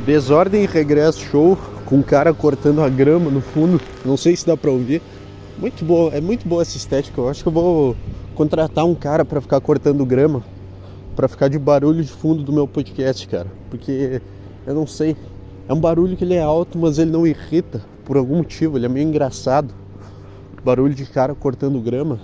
Desordem 0.00 0.64
e 0.64 0.66
Regresso 0.66 1.20
Show 1.20 1.58
com 1.84 1.96
um 1.96 2.02
cara 2.02 2.32
cortando 2.32 2.80
a 2.80 2.88
grama 2.88 3.30
no 3.30 3.40
fundo. 3.40 3.80
Não 4.04 4.16
sei 4.16 4.34
se 4.34 4.46
dá 4.46 4.56
pra 4.56 4.70
ouvir. 4.70 5.02
Muito 5.58 5.84
boa, 5.84 6.10
é 6.14 6.20
muito 6.20 6.48
boa 6.48 6.62
essa 6.62 6.76
estética. 6.76 7.20
Eu 7.20 7.28
acho 7.28 7.42
que 7.42 7.48
eu 7.48 7.52
vou 7.52 7.94
contratar 8.34 8.86
um 8.86 8.94
cara 8.94 9.24
para 9.24 9.40
ficar 9.40 9.60
cortando 9.60 10.04
grama, 10.06 10.42
para 11.14 11.28
ficar 11.28 11.48
de 11.48 11.58
barulho 11.58 12.02
de 12.02 12.10
fundo 12.10 12.42
do 12.42 12.52
meu 12.52 12.66
podcast, 12.66 13.28
cara. 13.28 13.48
Porque 13.68 14.22
eu 14.66 14.74
não 14.74 14.86
sei, 14.86 15.16
é 15.68 15.74
um 15.74 15.80
barulho 15.80 16.16
que 16.16 16.24
ele 16.24 16.34
é 16.34 16.42
alto, 16.42 16.78
mas 16.78 16.98
ele 16.98 17.10
não 17.10 17.26
irrita 17.26 17.82
por 18.04 18.16
algum 18.16 18.38
motivo, 18.38 18.78
ele 18.78 18.86
é 18.86 18.88
meio 18.88 19.06
engraçado. 19.06 19.74
Barulho 20.64 20.94
de 20.94 21.04
cara 21.04 21.34
cortando 21.34 21.78
grama. 21.78 22.18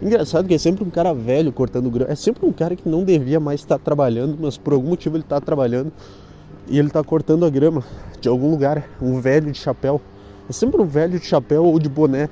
Engraçado 0.00 0.48
que 0.48 0.54
é 0.54 0.58
sempre 0.58 0.84
um 0.84 0.90
cara 0.90 1.12
velho 1.12 1.52
cortando 1.52 1.90
grama. 1.90 2.10
É 2.10 2.16
sempre 2.16 2.46
um 2.46 2.52
cara 2.52 2.74
que 2.74 2.88
não 2.88 3.04
devia 3.04 3.38
mais 3.38 3.60
estar 3.60 3.78
trabalhando, 3.78 4.38
mas 4.40 4.56
por 4.56 4.72
algum 4.72 4.88
motivo 4.88 5.16
ele 5.16 5.24
está 5.24 5.40
trabalhando 5.40 5.92
e 6.68 6.78
ele 6.78 6.88
está 6.88 7.02
cortando 7.02 7.44
a 7.44 7.50
grama 7.50 7.82
de 8.20 8.28
algum 8.28 8.50
lugar. 8.50 8.84
Um 9.00 9.20
velho 9.20 9.50
de 9.50 9.58
chapéu. 9.58 10.00
É 10.48 10.52
sempre 10.52 10.80
um 10.80 10.86
velho 10.86 11.18
de 11.18 11.26
chapéu 11.26 11.64
ou 11.64 11.78
de 11.78 11.88
boné 11.88 12.28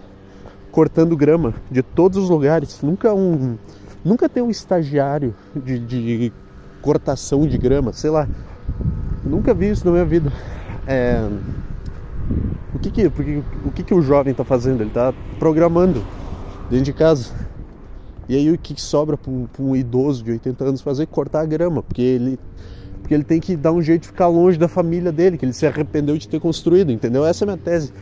cortando 0.71 1.17
grama 1.17 1.55
de 1.71 1.83
todos 1.83 2.25
os 2.25 2.29
lugares. 2.29 2.81
Nunca 2.83 3.15
um, 3.15 3.57
nunca 4.05 4.29
tem 4.29 4.43
um 4.43 4.51
estagiário 4.51 5.35
de, 5.55 5.79
de 5.79 6.33
cortação 6.83 7.47
de 7.47 7.57
grama, 7.57 7.93
sei 7.93 8.11
lá. 8.11 8.29
Nunca 9.25 9.55
vi 9.55 9.71
isso 9.71 9.85
na 9.85 9.93
minha 9.93 10.05
vida. 10.05 10.33
É, 10.87 11.29
o 12.75 12.79
que 12.79 12.91
que, 12.91 13.07
o 13.07 13.73
que 13.73 13.83
que 13.83 13.95
o 13.95 14.03
jovem 14.03 14.33
está 14.33 14.45
fazendo? 14.45 14.83
Ele 14.83 14.91
está 14.91 15.13
programando 15.39 16.05
dentro 16.71 16.85
de 16.85 16.93
casa. 16.93 17.33
E 18.29 18.35
aí 18.35 18.51
o 18.51 18.59
que, 18.59 18.75
que 18.75 18.83
sobra 18.83 19.17
para 19.17 19.31
um, 19.31 19.47
um, 19.59 19.77
idoso 19.77 20.23
de 20.23 20.33
80 20.33 20.65
anos 20.65 20.81
fazer? 20.81 21.07
Cortar 21.07 21.41
a 21.41 21.47
grama, 21.47 21.83
porque 21.83 22.03
ele, 22.03 22.39
porque 23.07 23.15
ele 23.15 23.23
tem 23.23 23.39
que 23.39 23.57
dar 23.57 23.71
um 23.71 23.81
jeito 23.81 24.03
de 24.03 24.09
ficar 24.09 24.27
longe 24.27 24.59
da 24.59 24.67
família 24.67 25.13
dele, 25.13 25.39
que 25.39 25.45
ele 25.45 25.53
se 25.53 25.65
arrependeu 25.65 26.19
de 26.19 26.29
ter 26.29 26.41
construído, 26.41 26.91
entendeu? 26.91 27.25
Essa 27.25 27.45
é 27.45 27.47
a 27.47 27.53
minha 27.53 27.57
tese 27.57 27.93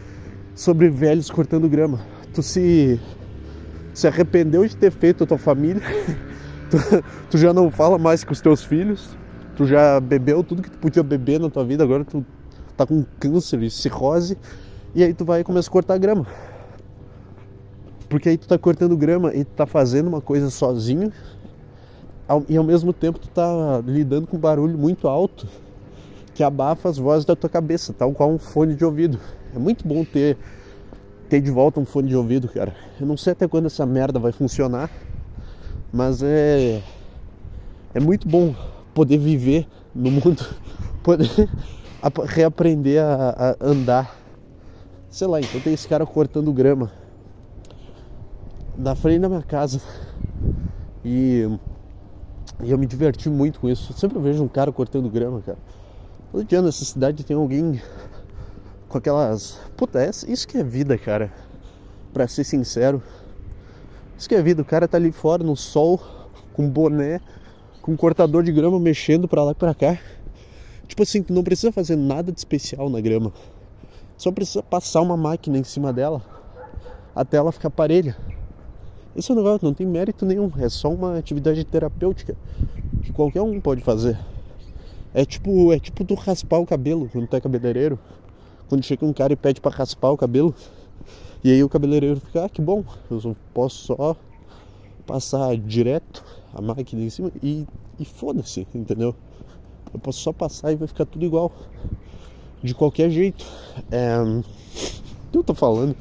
sobre 0.55 0.89
velhos 0.89 1.31
cortando 1.31 1.69
grama. 1.69 2.01
Tu 2.33 2.43
se, 2.43 2.99
se 3.93 4.09
arrependeu 4.09 4.67
de 4.67 4.75
ter 4.75 4.91
feito 4.91 5.23
a 5.23 5.27
tua 5.27 5.37
família, 5.37 5.83
tu, 6.73 6.79
tu 7.33 7.37
já 7.37 7.53
não 7.53 7.71
fala 7.71 7.99
mais 7.99 8.25
com 8.25 8.33
os 8.33 8.41
teus 8.41 8.65
filhos, 8.65 9.15
tu 9.55 9.67
já 9.67 10.01
bebeu 10.01 10.43
tudo 10.43 10.63
que 10.63 10.71
tu 10.71 10.79
podia 10.79 11.03
beber 11.03 11.39
na 11.39 11.51
tua 11.51 11.67
vida, 11.67 11.85
agora 11.85 12.03
tu 12.03 12.25
tá 12.75 12.87
com 12.87 13.05
câncer 13.21 13.63
e 13.63 13.71
cirrose, 13.71 14.39
e 14.95 15.05
aí 15.05 15.13
tu 15.13 15.23
vai 15.23 15.43
e 15.43 15.45
começa 15.45 15.69
a 15.69 15.71
cortar 15.71 15.99
grama. 15.99 16.27
Porque 18.09 18.31
aí 18.31 18.39
tu 18.39 18.49
tá 18.49 18.57
cortando 18.57 18.97
grama 18.97 19.35
e 19.35 19.45
tu 19.45 19.53
tá 19.55 19.67
fazendo 19.67 20.07
uma 20.07 20.23
coisa 20.23 20.49
sozinho 20.49 21.13
e 22.49 22.57
ao 22.57 22.65
mesmo 22.65 22.93
tempo 22.93 23.19
tu 23.19 23.29
tá 23.29 23.83
lidando 23.87 24.27
com 24.27 24.37
um 24.37 24.41
barulho 24.41 24.79
muito 24.79 25.09
alto 25.09 25.47
que 26.35 26.43
abafa 26.43 26.89
as 26.89 26.99
vozes 26.99 27.25
da 27.25 27.37
tua 27.37 27.49
cabeça, 27.49 27.93
tal 27.93 28.13
qual 28.13 28.31
um 28.31 28.39
fone 28.39 28.75
de 28.75 28.85
ouvido. 28.85 29.21
É 29.55 29.59
muito 29.59 29.87
bom 29.87 30.05
ter 30.05 30.37
ter 31.29 31.41
de 31.41 31.51
volta 31.51 31.81
um 31.81 31.85
fone 31.85 32.09
de 32.09 32.17
ouvido, 32.17 32.49
cara. 32.49 32.75
Eu 33.01 33.07
não 33.07 33.17
sei 33.17 33.33
até 33.33 33.47
quando 33.47 33.67
essa 33.67 33.87
merda 33.87 34.19
vai 34.19 34.33
funcionar, 34.33 34.91
mas 35.93 36.23
é 36.23 36.83
é 37.95 38.01
muito 38.01 38.29
bom 38.29 38.55
poder 38.93 39.19
viver 39.19 39.67
no 39.95 40.11
mundo, 40.11 40.45
poder 41.05 41.49
reaprender 42.27 43.03
a, 43.03 43.57
a 43.61 43.65
andar. 43.65 44.17
Sei 45.09 45.29
lá, 45.29 45.41
então 45.41 45.61
tem 45.61 45.73
esse 45.73 45.87
cara 45.87 46.05
cortando 46.05 46.53
grama 46.53 46.91
na 48.77 48.95
frente 48.95 49.21
da 49.21 49.29
minha 49.29 49.43
casa. 49.43 49.81
E, 51.05 51.49
e, 52.63 52.71
eu 52.71 52.79
me 52.79 52.87
diverti 52.87 53.29
muito 53.29 53.61
com 53.61 53.69
isso. 53.69 53.93
Eu 53.93 53.97
sempre 53.97 54.19
vejo 54.19 54.43
um 54.43 54.49
cara 54.49 54.71
cortando 54.73 55.09
grama, 55.09 55.41
cara. 55.43 55.59
Todo 56.31 56.45
dia 56.45 56.63
nessa 56.63 56.85
cidade 56.85 57.25
tem 57.25 57.37
alguém 57.37 57.81
com 58.89 58.99
aquelas. 58.99 59.59
Puta, 59.77 60.05
isso 60.29 60.47
que 60.47 60.59
é 60.59 60.63
vida, 60.63 60.97
cara. 60.97 61.33
Pra 62.13 62.29
ser 62.29 62.45
sincero. 62.45 63.03
Isso 64.17 64.29
que 64.29 64.35
é 64.35 64.43
vida. 64.43 64.63
O 64.63 64.65
cara 64.65 64.87
tá 64.87 64.97
ali 64.97 65.11
fora 65.11 65.43
no 65.43 65.57
sol, 65.57 66.01
com 66.53 66.69
boné, 66.69 67.21
com 67.83 67.93
um 67.93 67.97
cortador 67.97 68.43
de 68.43 68.53
grama 68.53 68.79
mexendo 68.79 69.27
pra 69.27 69.43
lá 69.43 69.53
e 69.53 69.55
pra 69.55 69.75
cá. 69.75 69.99
Tipo 70.87 71.03
assim, 71.03 71.25
não 71.29 71.43
precisa 71.43 71.73
fazer 71.73 71.97
nada 71.97 72.31
de 72.31 72.39
especial 72.39 72.89
na 72.89 73.01
grama. 73.01 73.33
Só 74.17 74.31
precisa 74.31 74.63
passar 74.63 75.01
uma 75.01 75.17
máquina 75.17 75.59
em 75.59 75.65
cima 75.65 75.93
dela 75.93 76.23
até 77.15 77.37
ela 77.37 77.53
ficar 77.53 77.71
parelha. 77.71 78.17
Esse 79.17 79.31
é 79.31 79.35
negócio, 79.35 79.65
não 79.65 79.75
tem 79.75 79.87
mérito 79.87 80.27
nenhum, 80.27 80.51
é 80.59 80.69
só 80.69 80.93
uma 80.93 81.17
atividade 81.17 81.65
terapêutica 81.65 82.37
que 83.03 83.13
qualquer 83.13 83.43
um 83.43 83.61
pode 83.61 83.81
fazer. 83.81 84.19
É 85.13 85.25
tipo, 85.25 85.73
é 85.73 85.79
tipo 85.79 86.05
tu 86.05 86.15
raspar 86.15 86.59
o 86.59 86.67
cabelo 86.67 87.09
quando 87.13 87.29
tu 87.29 87.37
é 87.37 87.41
cabeleireiro. 87.41 87.99
Quando 88.69 88.83
chega 88.83 89.07
um 89.07 89.13
cara 89.13 89.33
e 89.33 89.37
pede 89.37 89.61
para 89.61 89.77
raspar 89.77 90.11
o 90.11 90.17
cabelo, 90.17 90.53
e 91.45 91.53
aí 91.53 91.63
o 91.63 91.69
cabeleireiro 91.69 92.19
fica, 92.19 92.47
ah, 92.47 92.49
que 92.49 92.61
bom, 92.61 92.83
eu 93.11 93.37
posso 93.53 93.87
só 93.87 94.17
passar 95.07 95.57
direto 95.57 96.25
a 96.53 96.61
máquina 96.61 97.03
em 97.03 97.11
cima 97.11 97.31
e, 97.43 97.67
e 98.01 98.05
foda-se, 98.05 98.67
entendeu? 98.75 99.15
Eu 99.93 100.01
posso 100.01 100.19
só 100.21 100.33
passar 100.33 100.73
e 100.73 100.77
vai 100.77 100.89
ficar 100.89 101.05
tudo 101.05 101.25
igual. 101.25 101.53
De 102.63 102.75
qualquer 102.75 103.11
jeito. 103.11 103.45
É... 103.93 104.17
Eu 105.33 105.45
tô 105.45 105.55
falando? 105.55 105.95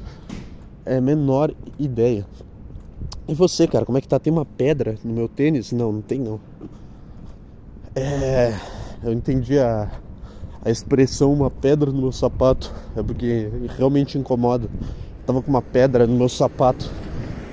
É 0.84 1.00
menor 1.00 1.54
ideia. 1.78 2.26
E 3.26 3.34
você, 3.34 3.66
cara, 3.66 3.86
como 3.86 3.96
é 3.96 4.00
que 4.02 4.08
tá? 4.08 4.18
Tem 4.18 4.32
uma 4.32 4.44
pedra 4.44 4.96
no 5.02 5.14
meu 5.14 5.28
tênis? 5.28 5.72
Não, 5.72 5.90
não 5.92 6.02
tem 6.02 6.18
não. 6.18 6.38
É, 7.94 8.54
eu 9.02 9.12
entendi 9.14 9.58
a, 9.58 9.90
a 10.62 10.70
expressão 10.70 11.32
uma 11.32 11.50
pedra 11.50 11.90
no 11.90 12.02
meu 12.02 12.12
sapato. 12.12 12.70
É 12.94 13.02
porque 13.02 13.50
realmente 13.78 14.18
incomoda. 14.18 14.68
tava 15.24 15.40
com 15.40 15.48
uma 15.48 15.62
pedra 15.62 16.06
no 16.06 16.14
meu 16.14 16.28
sapato 16.28 16.90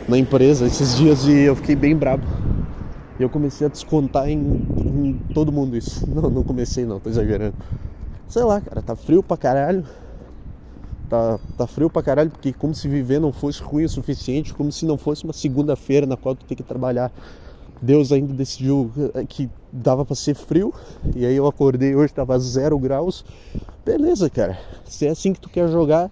na 0.09 0.17
empresa 0.17 0.65
esses 0.65 0.97
dias 0.97 1.23
e 1.25 1.43
eu 1.43 1.55
fiquei 1.55 1.75
bem 1.75 1.95
brabo. 1.95 2.25
E 3.17 3.23
eu 3.23 3.29
comecei 3.29 3.65
a 3.67 3.69
descontar 3.69 4.27
em, 4.27 4.39
em 4.77 5.13
todo 5.33 5.53
mundo 5.53 5.77
isso. 5.77 6.05
Não, 6.13 6.29
não 6.29 6.43
comecei 6.43 6.85
não, 6.85 6.99
tô 6.99 7.09
exagerando. 7.09 7.55
Sei 8.27 8.43
lá, 8.43 8.59
cara, 8.59 8.81
tá 8.81 8.95
frio 8.95 9.23
pra 9.23 9.37
caralho 9.37 9.85
tá, 11.11 11.37
tá 11.57 11.67
frio 11.67 11.89
pra 11.89 12.01
caralho, 12.01 12.31
porque 12.31 12.53
como 12.53 12.73
se 12.73 12.87
viver 12.87 13.19
não 13.19 13.33
fosse 13.33 13.61
ruim 13.61 13.83
o 13.83 13.89
suficiente, 13.89 14.53
como 14.53 14.71
se 14.71 14.85
não 14.85 14.97
fosse 14.97 15.25
uma 15.25 15.33
segunda-feira 15.33 16.07
na 16.07 16.15
qual 16.15 16.33
tu 16.33 16.45
tem 16.45 16.55
que 16.55 16.63
trabalhar. 16.63 17.11
Deus 17.81 18.13
ainda 18.13 18.33
decidiu 18.33 18.89
eh, 19.15 19.25
que 19.25 19.49
dava 19.73 20.05
para 20.05 20.15
ser 20.15 20.35
frio, 20.35 20.73
e 21.13 21.25
aí 21.25 21.35
eu 21.35 21.47
acordei 21.47 21.93
hoje, 21.95 22.13
tava 22.13 22.39
zero 22.39 22.79
graus. 22.79 23.25
Beleza, 23.83 24.29
cara, 24.29 24.57
se 24.85 25.05
é 25.05 25.09
assim 25.09 25.33
que 25.33 25.41
tu 25.41 25.49
quer 25.49 25.67
jogar, 25.67 26.09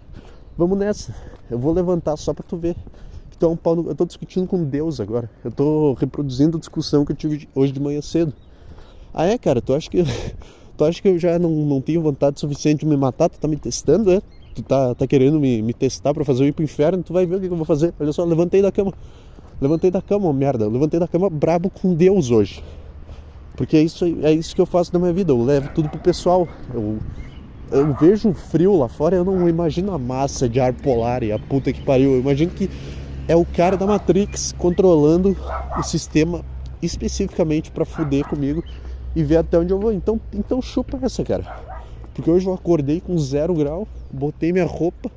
vamos 0.57 0.77
nessa. 0.77 1.15
Eu 1.49 1.57
vou 1.57 1.71
levantar 1.71 2.17
só 2.17 2.33
pra 2.33 2.43
tu 2.45 2.57
ver. 2.57 2.75
Então, 3.37 3.57
eu 3.87 3.95
tô 3.95 4.05
discutindo 4.05 4.47
com 4.47 4.65
Deus 4.65 4.99
agora. 4.99 5.29
Eu 5.45 5.51
tô 5.51 5.93
reproduzindo 5.93 6.57
a 6.57 6.59
discussão 6.59 7.05
que 7.05 7.13
eu 7.13 7.15
tive 7.15 7.47
hoje 7.55 7.71
de 7.71 7.79
manhã 7.79 8.01
cedo. 8.01 8.33
Ah 9.13 9.25
é, 9.25 9.37
cara, 9.37 9.61
tu 9.61 9.73
acha 9.73 9.89
que 9.89 10.03
tu 10.75 10.83
acha 10.83 11.01
que 11.01 11.07
eu 11.07 11.17
já 11.17 11.39
não, 11.39 11.49
não 11.49 11.79
tenho 11.79 12.01
vontade 12.01 12.37
suficiente 12.37 12.81
de 12.81 12.85
me 12.87 12.97
matar? 12.97 13.29
Tu 13.29 13.39
tá 13.39 13.47
me 13.47 13.55
testando, 13.55 14.11
é? 14.11 14.21
Tu 14.61 14.67
tá, 14.67 14.95
tá 14.95 15.07
querendo 15.07 15.39
me, 15.39 15.61
me 15.61 15.73
testar 15.73 16.13
para 16.13 16.23
fazer 16.25 16.43
eu 16.43 16.47
ir 16.47 16.51
pro 16.51 16.63
inferno, 16.63 17.03
tu 17.03 17.13
vai 17.13 17.25
ver 17.25 17.35
o 17.35 17.39
que, 17.39 17.47
que 17.47 17.53
eu 17.53 17.57
vou 17.57 17.65
fazer. 17.65 17.93
Olha 17.99 18.11
só, 18.11 18.23
levantei 18.23 18.61
da 18.61 18.71
cama. 18.71 18.93
Levantei 19.61 19.91
da 19.91 20.01
cama, 20.01 20.31
merda. 20.31 20.67
Levantei 20.67 20.99
da 20.99 21.07
cama 21.07 21.29
brabo 21.29 21.69
com 21.69 21.93
Deus 21.93 22.31
hoje. 22.31 22.63
Porque 23.55 23.75
é 23.75 23.81
isso, 23.81 24.05
é 24.23 24.31
isso 24.31 24.55
que 24.55 24.61
eu 24.61 24.65
faço 24.65 24.91
na 24.93 24.99
minha 24.99 25.13
vida. 25.13 25.31
Eu 25.31 25.43
levo 25.43 25.69
tudo 25.73 25.89
pro 25.89 25.99
pessoal. 25.99 26.47
Eu, 26.73 26.97
eu 27.71 27.93
vejo 27.93 28.29
o 28.29 28.33
frio 28.33 28.77
lá 28.77 28.87
fora, 28.87 29.15
eu 29.15 29.25
não 29.25 29.47
imagino 29.49 29.93
a 29.93 29.97
massa 29.97 30.47
de 30.47 30.59
ar 30.59 30.73
polar 30.73 31.23
e 31.23 31.31
a 31.31 31.37
puta 31.37 31.73
que 31.73 31.81
pariu. 31.81 32.13
Eu 32.13 32.19
imagino 32.19 32.51
que 32.51 32.69
é 33.27 33.35
o 33.35 33.45
cara 33.45 33.77
da 33.77 33.85
Matrix 33.85 34.53
controlando 34.57 35.35
o 35.77 35.83
sistema 35.83 36.41
especificamente 36.81 37.69
para 37.69 37.85
fuder 37.85 38.25
comigo 38.27 38.63
e 39.15 39.23
ver 39.23 39.37
até 39.37 39.59
onde 39.59 39.73
eu 39.73 39.79
vou. 39.79 39.91
Então, 39.91 40.19
então 40.33 40.61
chupa 40.61 40.97
essa, 41.01 41.23
cara. 41.23 41.68
Porque 42.13 42.29
hoje 42.29 42.45
eu 42.45 42.53
acordei 42.53 42.99
com 42.99 43.17
zero 43.17 43.53
grau, 43.53 43.87
botei 44.11 44.51
minha 44.51 44.65
roupa 44.65 45.09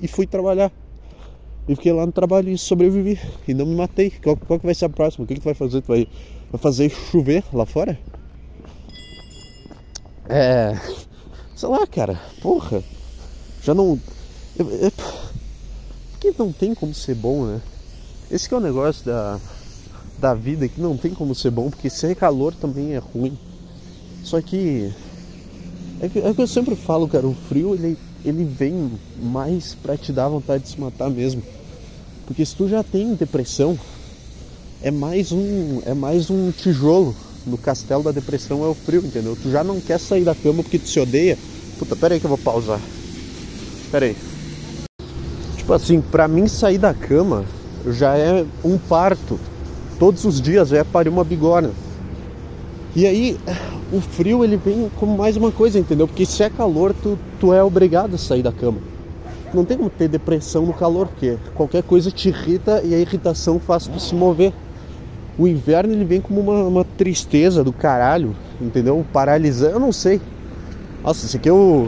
e 0.00 0.08
fui 0.08 0.26
trabalhar. 0.26 0.72
E 1.68 1.74
fiquei 1.74 1.92
lá 1.92 2.06
no 2.06 2.12
trabalho 2.12 2.48
e 2.48 2.56
sobrevivi. 2.56 3.20
E 3.46 3.52
não 3.52 3.66
me 3.66 3.74
matei. 3.74 4.10
Qual, 4.10 4.36
qual 4.36 4.58
que 4.58 4.64
vai 4.64 4.74
ser 4.74 4.86
a 4.86 4.88
próxima? 4.88 5.24
O 5.24 5.26
que, 5.26 5.34
que 5.34 5.40
tu 5.40 5.44
vai 5.44 5.54
fazer? 5.54 5.82
Tu 5.82 5.86
vai, 5.86 6.08
vai 6.50 6.60
fazer 6.60 6.88
chover 6.88 7.44
lá 7.52 7.66
fora? 7.66 7.98
É. 10.28 10.78
Sei 11.54 11.68
lá, 11.68 11.86
cara. 11.86 12.18
Porra. 12.40 12.82
Já 13.62 13.74
não. 13.74 14.00
Que 16.18 16.34
não 16.38 16.50
tem 16.50 16.74
como 16.74 16.94
ser 16.94 17.14
bom, 17.14 17.44
né? 17.44 17.60
Esse 18.30 18.48
que 18.48 18.54
é 18.54 18.56
o 18.56 18.60
negócio 18.60 19.04
da, 19.04 19.38
da 20.18 20.34
vida 20.34 20.68
que 20.68 20.80
não 20.80 20.96
tem 20.96 21.14
como 21.14 21.34
ser 21.34 21.50
bom, 21.50 21.70
porque 21.70 21.88
ser 21.88 22.14
calor 22.16 22.54
também 22.54 22.94
é 22.94 22.98
ruim. 22.98 23.38
Só 24.22 24.40
que 24.40 24.92
é 26.00 26.08
que, 26.08 26.18
é 26.18 26.34
que 26.34 26.40
eu 26.40 26.46
sempre 26.46 26.76
falo, 26.76 27.08
cara, 27.08 27.26
o 27.26 27.34
frio 27.48 27.74
ele, 27.74 27.96
ele 28.24 28.44
vem 28.44 28.92
mais 29.20 29.74
pra 29.74 29.96
te 29.96 30.12
dar 30.12 30.28
vontade 30.28 30.64
de 30.64 30.70
se 30.70 30.80
matar 30.80 31.10
mesmo. 31.10 31.42
Porque 32.26 32.44
se 32.44 32.54
tu 32.54 32.68
já 32.68 32.82
tem 32.82 33.14
depressão, 33.14 33.78
é 34.82 34.90
mais 34.90 35.32
um, 35.32 35.80
é 35.84 35.94
mais 35.94 36.30
um 36.30 36.50
tijolo 36.52 37.14
no 37.46 37.56
castelo 37.56 38.02
da 38.02 38.12
depressão 38.12 38.64
é 38.64 38.68
o 38.68 38.74
frio, 38.74 39.00
entendeu? 39.04 39.36
Tu 39.40 39.50
já 39.50 39.64
não 39.64 39.80
quer 39.80 39.98
sair 39.98 40.24
da 40.24 40.34
cama 40.34 40.62
porque 40.62 40.78
tu 40.78 40.88
se 40.88 41.00
odeia. 41.00 41.38
Puta, 41.78 41.96
pera 41.96 42.14
aí 42.14 42.20
que 42.20 42.26
eu 42.26 42.30
vou 42.30 42.38
pausar. 42.38 42.80
Pera 43.90 44.06
aí. 44.06 44.16
Tipo 45.56 45.72
assim, 45.72 46.00
pra 46.00 46.28
mim 46.28 46.46
sair 46.46 46.78
da 46.78 46.92
cama 46.94 47.44
já 47.86 48.16
é 48.16 48.44
um 48.64 48.78
parto. 48.78 49.38
Todos 49.98 50.24
os 50.24 50.40
dias 50.40 50.72
é 50.72 50.84
parir 50.84 51.08
uma 51.08 51.24
bigorna. 51.24 51.70
E 52.98 53.06
aí, 53.06 53.38
o 53.92 54.00
frio 54.00 54.42
ele 54.42 54.56
vem 54.56 54.90
como 54.98 55.16
mais 55.16 55.36
uma 55.36 55.52
coisa, 55.52 55.78
entendeu? 55.78 56.08
Porque 56.08 56.26
se 56.26 56.42
é 56.42 56.50
calor, 56.50 56.92
tu, 56.92 57.16
tu 57.38 57.54
é 57.54 57.62
obrigado 57.62 58.16
a 58.16 58.18
sair 58.18 58.42
da 58.42 58.50
cama. 58.50 58.78
Não 59.54 59.64
tem 59.64 59.76
como 59.76 59.88
ter 59.88 60.08
depressão 60.08 60.66
no 60.66 60.72
calor, 60.72 61.06
porque 61.06 61.36
qualquer 61.54 61.84
coisa 61.84 62.10
te 62.10 62.30
irrita 62.30 62.82
e 62.84 62.92
a 62.92 62.98
irritação 62.98 63.60
faz 63.60 63.86
tu 63.86 64.00
se 64.00 64.16
mover. 64.16 64.52
O 65.38 65.46
inverno 65.46 65.92
ele 65.92 66.04
vem 66.04 66.20
como 66.20 66.40
uma, 66.40 66.64
uma 66.64 66.84
tristeza 66.84 67.62
do 67.62 67.72
caralho, 67.72 68.34
entendeu? 68.60 69.06
Paralisando, 69.12 69.74
eu 69.74 69.80
não 69.80 69.92
sei. 69.92 70.20
Nossa, 71.04 71.24
esse 71.24 71.36
aqui 71.36 71.48
é 71.48 71.52
o. 71.52 71.86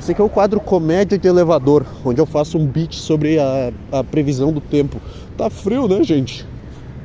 Esse 0.00 0.10
aqui 0.10 0.20
é 0.20 0.24
o 0.24 0.28
quadro 0.28 0.58
Comédia 0.58 1.16
de 1.16 1.28
Elevador, 1.28 1.86
onde 2.04 2.20
eu 2.20 2.26
faço 2.26 2.58
um 2.58 2.66
beat 2.66 2.94
sobre 2.96 3.38
a, 3.38 3.72
a 3.92 4.02
previsão 4.02 4.52
do 4.52 4.60
tempo. 4.60 5.00
Tá 5.38 5.48
frio, 5.48 5.86
né, 5.86 6.02
gente? 6.02 6.44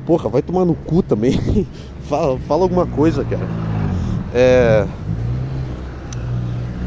Porra, 0.04 0.28
vai 0.28 0.42
tomar 0.42 0.64
no 0.64 0.74
cu 0.74 1.00
também. 1.00 1.38
fala, 2.10 2.38
fala 2.40 2.62
alguma 2.64 2.86
coisa, 2.86 3.24
cara. 3.24 3.46
É. 4.34 4.86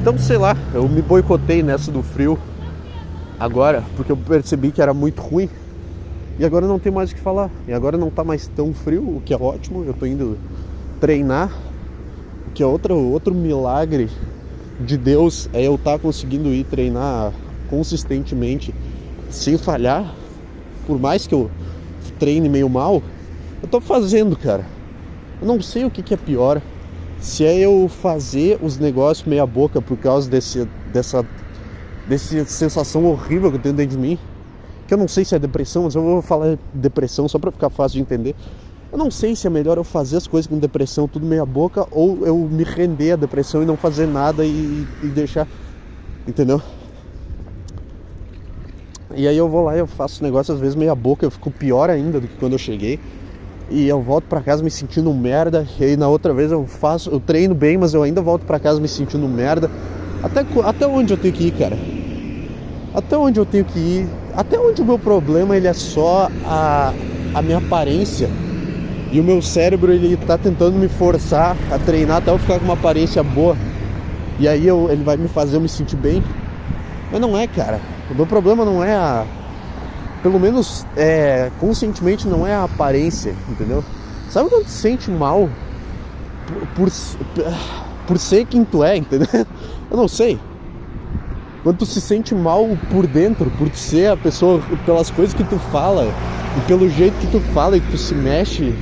Então, 0.01 0.17
sei 0.17 0.37
lá, 0.37 0.55
eu 0.73 0.87
me 0.89 1.01
boicotei 1.01 1.63
nessa 1.63 1.89
do 1.89 2.03
frio 2.03 2.37
agora, 3.39 3.81
porque 3.95 4.11
eu 4.11 4.17
percebi 4.17 4.71
que 4.71 4.81
era 4.81 4.93
muito 4.93 5.21
ruim. 5.21 5.49
E 6.37 6.43
agora 6.43 6.67
não 6.67 6.77
tem 6.77 6.91
mais 6.91 7.11
o 7.11 7.15
que 7.15 7.21
falar. 7.21 7.49
E 7.67 7.73
agora 7.73 7.97
não 7.97 8.09
tá 8.09 8.23
mais 8.23 8.47
tão 8.47 8.73
frio, 8.73 9.01
o 9.01 9.21
que 9.23 9.33
é 9.33 9.37
ótimo. 9.37 9.85
Eu 9.85 9.93
tô 9.93 10.05
indo 10.05 10.37
treinar, 10.99 11.49
o 12.47 12.51
que 12.51 12.61
é 12.61 12.65
outro, 12.65 12.97
outro 12.97 13.33
milagre 13.33 14.09
de 14.79 14.97
Deus 14.97 15.47
é 15.53 15.63
eu 15.63 15.75
estar 15.75 15.93
tá 15.93 15.99
conseguindo 15.99 16.49
ir 16.49 16.65
treinar 16.65 17.31
consistentemente 17.69 18.73
sem 19.29 19.57
falhar. 19.57 20.13
Por 20.85 20.99
mais 20.99 21.25
que 21.25 21.33
eu 21.33 21.49
treine 22.19 22.49
meio 22.49 22.67
mal, 22.67 23.01
eu 23.61 23.69
tô 23.69 23.79
fazendo, 23.79 24.35
cara. 24.35 24.65
Não 25.43 25.61
sei 25.61 25.85
o 25.85 25.91
que, 25.91 26.01
que 26.01 26.13
é 26.13 26.17
pior. 26.17 26.61
Se 27.19 27.45
é 27.45 27.57
eu 27.57 27.87
fazer 27.87 28.59
os 28.61 28.77
negócios 28.77 29.27
meia 29.27 29.45
boca 29.45 29.81
por 29.81 29.97
causa 29.97 30.29
desse, 30.29 30.67
dessa, 30.91 31.25
dessa 32.07 32.45
sensação 32.45 33.05
horrível 33.05 33.49
que 33.49 33.57
eu 33.57 33.61
tenho 33.61 33.75
dentro 33.75 33.95
de 33.95 34.01
mim 34.01 34.19
que 34.87 34.93
eu 34.93 34.97
não 34.97 35.07
sei 35.07 35.23
se 35.25 35.35
é 35.35 35.39
depressão, 35.39 35.83
mas 35.83 35.95
eu 35.95 36.01
vou 36.01 36.21
falar 36.21 36.57
depressão 36.73 37.27
só 37.27 37.39
para 37.39 37.51
ficar 37.51 37.69
fácil 37.69 37.97
de 37.97 38.01
entender. 38.01 38.35
Eu 38.91 38.97
não 38.97 39.09
sei 39.09 39.35
se 39.35 39.47
é 39.47 39.49
melhor 39.49 39.77
eu 39.77 39.83
fazer 39.83 40.17
as 40.17 40.27
coisas 40.27 40.47
com 40.47 40.59
depressão 40.59 41.07
tudo 41.07 41.25
meia 41.25 41.45
boca 41.45 41.87
ou 41.89 42.25
eu 42.27 42.37
me 42.37 42.63
render 42.63 43.13
à 43.13 43.15
depressão 43.15 43.63
e 43.63 43.65
não 43.65 43.75
fazer 43.75 44.05
nada 44.05 44.45
e, 44.45 44.87
e 45.01 45.07
deixar, 45.07 45.47
entendeu? 46.27 46.61
E 49.15 49.27
aí 49.27 49.37
eu 49.37 49.49
vou 49.49 49.63
lá 49.63 49.75
e 49.75 49.79
eu 49.79 49.87
faço 49.87 50.23
negócio 50.23 50.53
às 50.53 50.59
vezes 50.59 50.75
meia 50.75 50.93
boca, 50.93 51.25
eu 51.25 51.31
fico 51.31 51.49
pior 51.49 51.89
ainda 51.89 52.19
do 52.19 52.27
que 52.27 52.35
quando 52.37 52.53
eu 52.53 52.59
cheguei. 52.59 52.99
E 53.73 53.87
eu 53.87 53.99
volto 53.99 54.25
para 54.25 54.39
casa 54.39 54.61
me 54.61 54.69
sentindo 54.69 55.11
merda, 55.11 55.65
e 55.79 55.83
aí 55.83 55.97
na 55.97 56.07
outra 56.07 56.31
vez 56.31 56.51
eu 56.51 56.67
faço, 56.67 57.09
eu 57.09 57.19
treino 57.19 57.55
bem, 57.55 57.75
mas 57.75 57.95
eu 57.95 58.03
ainda 58.03 58.21
volto 58.21 58.45
para 58.45 58.59
casa 58.59 58.79
me 58.79 58.87
sentindo 58.87 59.27
merda. 59.27 59.67
Até 60.21 60.45
até 60.63 60.85
onde 60.85 61.11
eu 61.11 61.17
tenho 61.17 61.33
que 61.33 61.47
ir, 61.47 61.51
cara? 61.53 61.75
Até 62.93 63.17
onde 63.17 63.39
eu 63.39 63.45
tenho 63.47 63.65
que 63.65 63.79
ir? 63.79 64.07
Até 64.35 64.59
onde 64.59 64.79
o 64.83 64.85
meu 64.85 64.99
problema 64.99 65.57
ele 65.57 65.65
é 65.65 65.73
só 65.73 66.29
a, 66.45 66.93
a 67.33 67.41
minha 67.41 67.57
aparência? 67.57 68.29
E 69.11 69.19
o 69.19 69.23
meu 69.23 69.41
cérebro 69.41 69.91
ele 69.91 70.17
tá 70.17 70.37
tentando 70.37 70.77
me 70.77 70.87
forçar 70.87 71.57
a 71.71 71.79
treinar 71.79 72.17
até 72.17 72.29
eu 72.29 72.37
ficar 72.37 72.59
com 72.59 72.65
uma 72.65 72.75
aparência 72.75 73.23
boa. 73.23 73.57
E 74.39 74.47
aí 74.47 74.67
eu, 74.67 74.87
ele 74.91 75.03
vai 75.03 75.17
me 75.17 75.27
fazer 75.27 75.57
eu 75.57 75.61
me 75.61 75.67
sentir 75.67 75.95
bem? 75.95 76.23
Mas 77.11 77.19
não 77.19 77.35
é 77.35 77.47
cara. 77.47 77.81
O 78.11 78.13
meu 78.13 78.27
problema 78.27 78.63
não 78.63 78.83
é 78.83 78.93
a 78.93 79.25
pelo 80.23 80.39
menos 80.39 80.85
é, 80.97 81.51
conscientemente 81.59 82.27
não 82.27 82.47
é 82.47 82.55
a 82.55 82.63
aparência 82.63 83.35
entendeu 83.49 83.83
sabe 84.29 84.49
quando 84.49 84.63
tu 84.63 84.69
se 84.69 84.77
sente 84.77 85.11
mal 85.11 85.47
por, 86.47 86.89
por, 86.89 86.89
por 88.07 88.17
ser 88.17 88.45
quem 88.45 88.65
tu 88.65 88.83
é 88.83 88.97
entendeu 88.97 89.27
eu 89.91 89.97
não 89.97 90.07
sei 90.07 90.39
quando 91.63 91.77
tu 91.77 91.85
se 91.85 92.01
sente 92.01 92.35
mal 92.35 92.67
por 92.91 93.07
dentro, 93.07 93.49
por 93.51 93.69
ser 93.69 94.11
a 94.11 94.17
pessoa, 94.17 94.61
pelas 94.85 95.09
coisas 95.09 95.33
que 95.33 95.45
tu 95.45 95.57
fala 95.71 96.05
e 96.57 96.61
pelo 96.67 96.89
jeito 96.89 97.17
que 97.19 97.27
tu 97.27 97.39
fala 97.53 97.77
e 97.77 97.79
que 97.79 97.89
tu 97.89 97.97
se 97.97 98.13
mexe. 98.13 98.75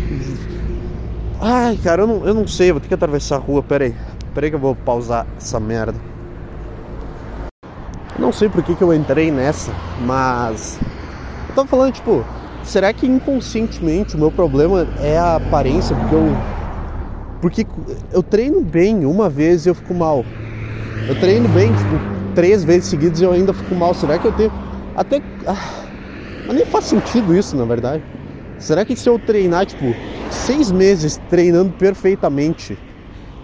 Ai, 1.39 1.77
cara, 1.83 2.01
eu 2.01 2.07
não, 2.07 2.25
eu 2.25 2.33
não 2.33 2.47
sei, 2.47 2.71
vou 2.71 2.81
ter 2.81 2.87
que 2.87 2.93
atravessar 2.95 3.35
a 3.35 3.39
rua, 3.39 3.61
peraí. 3.61 3.95
Peraí 4.33 4.49
que 4.49 4.55
eu 4.55 4.59
vou 4.59 4.75
pausar 4.75 5.27
essa 5.37 5.59
merda. 5.59 5.99
Não 8.17 8.31
sei 8.31 8.49
por 8.49 8.63
que, 8.63 8.75
que 8.75 8.83
eu 8.83 8.91
entrei 8.93 9.29
nessa, 9.29 9.71
mas. 10.03 10.79
Eu 11.51 11.55
tava 11.55 11.67
falando, 11.67 11.93
tipo, 11.93 12.23
será 12.63 12.93
que 12.93 13.05
inconscientemente 13.05 14.15
o 14.15 14.19
meu 14.19 14.31
problema 14.31 14.87
é 15.01 15.17
a 15.17 15.35
aparência? 15.35 15.93
Porque 15.93 16.15
eu. 16.15 16.37
Porque 17.41 17.67
eu 18.13 18.23
treino 18.23 18.61
bem 18.61 19.05
uma 19.05 19.29
vez 19.29 19.65
e 19.65 19.69
eu 19.69 19.75
fico 19.75 19.93
mal. 19.93 20.23
Eu 21.09 21.19
treino 21.19 21.49
bem, 21.49 21.67
tipo, 21.67 22.33
três 22.33 22.63
vezes 22.63 22.85
seguidas 22.85 23.19
e 23.19 23.25
eu 23.25 23.33
ainda 23.33 23.53
fico 23.53 23.75
mal. 23.75 23.93
Será 23.93 24.17
que 24.17 24.25
eu 24.25 24.31
tenho. 24.31 24.51
Até. 24.95 25.21
Ah, 25.45 25.83
mas 26.47 26.55
nem 26.55 26.65
faz 26.65 26.85
sentido 26.85 27.35
isso, 27.35 27.57
na 27.57 27.65
verdade. 27.65 28.01
Será 28.57 28.85
que 28.85 28.95
se 28.95 29.09
eu 29.09 29.19
treinar, 29.19 29.65
tipo, 29.65 29.93
seis 30.29 30.71
meses 30.71 31.19
treinando 31.29 31.71
perfeitamente, 31.71 32.79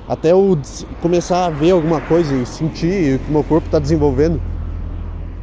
até 0.07 0.31
eu 0.31 0.57
começar 1.01 1.47
a 1.47 1.49
ver 1.49 1.71
alguma 1.71 1.99
coisa 1.99 2.33
e 2.33 2.45
sentir 2.45 3.19
que 3.19 3.29
o 3.29 3.31
meu 3.33 3.43
corpo 3.43 3.67
está 3.67 3.79
desenvolvendo, 3.79 4.39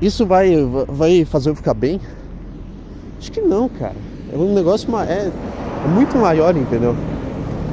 isso 0.00 0.24
vai, 0.24 0.54
vai 0.88 1.26
fazer 1.26 1.50
eu 1.50 1.54
ficar 1.54 1.74
bem? 1.74 2.00
Acho 3.24 3.32
que 3.32 3.40
não, 3.40 3.70
cara. 3.70 3.96
É 4.30 4.36
um 4.36 4.52
negócio 4.52 4.86
é, 4.98 5.30
é 5.30 5.88
muito 5.88 6.14
maior, 6.18 6.54
entendeu? 6.54 6.94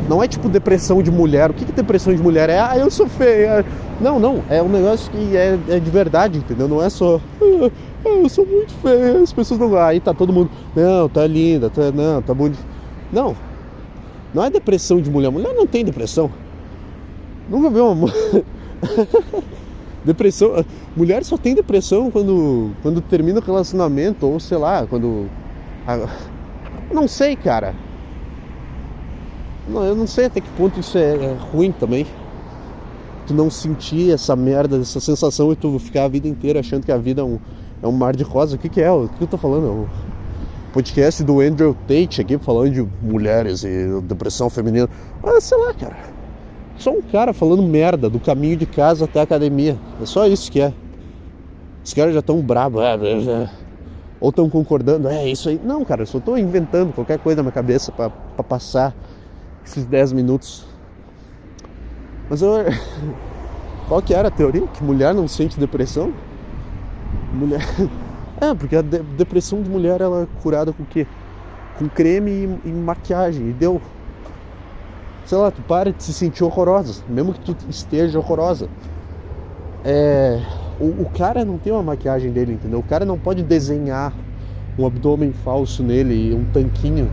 Não 0.07 0.23
é 0.23 0.27
tipo 0.27 0.47
depressão 0.47 1.03
de 1.03 1.11
mulher. 1.11 1.51
O 1.51 1.53
que, 1.53 1.65
que 1.65 1.73
depressão 1.73 2.15
de 2.15 2.21
mulher 2.21 2.49
é? 2.49 2.57
Ah, 2.57 2.77
eu 2.77 2.89
sou 2.89 3.05
feia. 3.05 3.65
Não, 3.99 4.17
não. 4.17 4.41
É 4.49 4.61
um 4.61 4.69
negócio 4.69 5.11
que 5.11 5.35
é, 5.35 5.59
é 5.67 5.77
de 5.77 5.91
verdade, 5.91 6.37
entendeu? 6.37 6.69
Não 6.69 6.81
é 6.81 6.89
só. 6.89 7.19
Ah, 8.03 8.09
eu 8.09 8.29
sou 8.29 8.45
muito 8.45 8.73
feia. 8.75 9.21
As 9.21 9.33
pessoas 9.33 9.59
não. 9.59 9.75
Aí 9.77 9.99
tá 9.99 10.13
todo 10.13 10.31
mundo. 10.31 10.49
Não, 10.73 11.09
tá 11.09 11.27
linda. 11.27 11.69
Tá, 11.69 11.91
não, 11.91 12.21
tá 12.21 12.33
bonito. 12.33 12.65
Não. 13.11 13.35
Não 14.33 14.45
é 14.45 14.49
depressão 14.49 15.01
de 15.01 15.11
mulher. 15.11 15.29
Mulher 15.31 15.53
não 15.53 15.67
tem 15.67 15.83
depressão. 15.83 16.31
Nunca 17.49 17.69
viu 17.69 17.91
uma. 17.91 18.07
depressão. 20.05 20.65
Mulher 20.95 21.25
só 21.25 21.37
tem 21.37 21.53
depressão 21.53 22.09
quando, 22.09 22.71
quando 22.81 23.01
termina 23.01 23.39
o 23.39 23.43
relacionamento, 23.43 24.25
ou 24.25 24.39
sei 24.39 24.57
lá, 24.57 24.87
quando. 24.87 25.29
Não 26.91 27.07
sei, 27.07 27.35
cara. 27.35 27.73
Não, 29.67 29.83
eu 29.83 29.95
não 29.95 30.07
sei 30.07 30.25
até 30.25 30.41
que 30.41 30.49
ponto 30.51 30.79
isso 30.79 30.97
é, 30.97 31.15
é 31.15 31.37
ruim 31.51 31.71
também. 31.71 32.05
Tu 33.27 33.33
não 33.33 33.49
sentir 33.49 34.11
essa 34.11 34.35
merda, 34.35 34.77
essa 34.77 34.99
sensação 34.99 35.51
e 35.51 35.55
tu 35.55 35.77
ficar 35.79 36.05
a 36.05 36.07
vida 36.07 36.27
inteira 36.27 36.59
achando 36.59 36.85
que 36.85 36.91
a 36.91 36.97
vida 36.97 37.21
é 37.21 37.23
um, 37.23 37.39
é 37.81 37.87
um 37.87 37.91
mar 37.91 38.15
de 38.15 38.23
rosa. 38.23 38.55
O 38.55 38.59
que, 38.59 38.67
que 38.67 38.81
é? 38.81 38.91
O 38.91 39.07
que 39.07 39.23
eu 39.23 39.27
tô 39.27 39.37
falando? 39.37 39.87
É 39.87 40.11
podcast 40.71 41.21
do 41.23 41.41
Andrew 41.41 41.75
Tate 41.85 42.21
aqui 42.21 42.37
falando 42.37 42.71
de 42.71 42.87
mulheres 43.01 43.63
e 43.63 44.01
depressão 44.03 44.49
feminina. 44.49 44.89
Ah, 45.23 45.39
sei 45.39 45.57
lá, 45.57 45.73
cara. 45.73 45.97
Só 46.77 46.91
um 46.91 47.01
cara 47.01 47.33
falando 47.33 47.61
merda 47.61 48.09
do 48.09 48.19
caminho 48.19 48.55
de 48.55 48.65
casa 48.65 49.05
até 49.05 49.19
a 49.19 49.23
academia. 49.23 49.77
É 50.01 50.05
só 50.05 50.25
isso 50.25 50.51
que 50.51 50.61
é. 50.61 50.73
Os 51.83 51.93
caras 51.93 52.13
já 52.13 52.21
estão 52.21 52.41
bravos. 52.41 52.81
Ou 54.21 54.29
estão 54.29 54.47
concordando. 54.47 55.09
É 55.09 55.27
isso 55.27 55.49
aí. 55.49 55.59
Não, 55.63 55.83
cara, 55.83 56.03
eu 56.03 56.05
só 56.05 56.19
tô 56.19 56.37
inventando 56.37 56.93
qualquer 56.93 57.17
coisa 57.17 57.37
na 57.37 57.43
minha 57.43 57.51
cabeça 57.51 57.91
para 57.91 58.11
passar 58.43 58.95
esses 59.65 59.83
10 59.83 60.13
minutos. 60.13 60.65
Mas 62.29 62.41
eu. 62.43 62.51
Qual 63.89 64.01
que 64.01 64.13
era 64.13 64.27
a 64.29 64.31
teoria? 64.31 64.65
Que 64.67 64.83
mulher 64.83 65.13
não 65.13 65.27
sente 65.27 65.59
depressão? 65.59 66.13
Mulher. 67.33 67.61
É, 68.41 68.55
porque 68.55 68.75
a 68.75 68.81
de 68.81 68.97
depressão 69.03 69.61
de 69.61 69.69
mulher 69.69 70.01
ela 70.01 70.23
é 70.23 70.41
curada 70.41 70.73
com 70.73 70.81
o 70.81 70.85
quê? 70.87 71.05
Com 71.77 71.87
creme 71.87 72.31
e, 72.31 72.69
e 72.69 72.71
maquiagem. 72.71 73.49
E 73.49 73.53
deu. 73.53 73.79
Sei 75.27 75.37
lá, 75.37 75.51
tu 75.51 75.61
para 75.61 75.93
de 75.93 76.01
se 76.01 76.11
sentir 76.11 76.43
horrorosa, 76.43 77.03
mesmo 77.07 77.33
que 77.33 77.53
tu 77.53 77.55
esteja 77.69 78.17
horrorosa. 78.17 78.67
É. 79.85 80.41
O, 80.81 81.03
o 81.03 81.09
cara 81.09 81.45
não 81.45 81.57
tem 81.57 81.71
uma 81.71 81.83
maquiagem 81.83 82.31
dele, 82.31 82.53
entendeu? 82.53 82.79
O 82.79 82.83
cara 82.83 83.05
não 83.05 83.17
pode 83.17 83.43
desenhar 83.43 84.13
um 84.77 84.85
abdômen 84.85 85.31
falso 85.31 85.83
nele, 85.83 86.33
um 86.33 86.43
tanquinho 86.51 87.09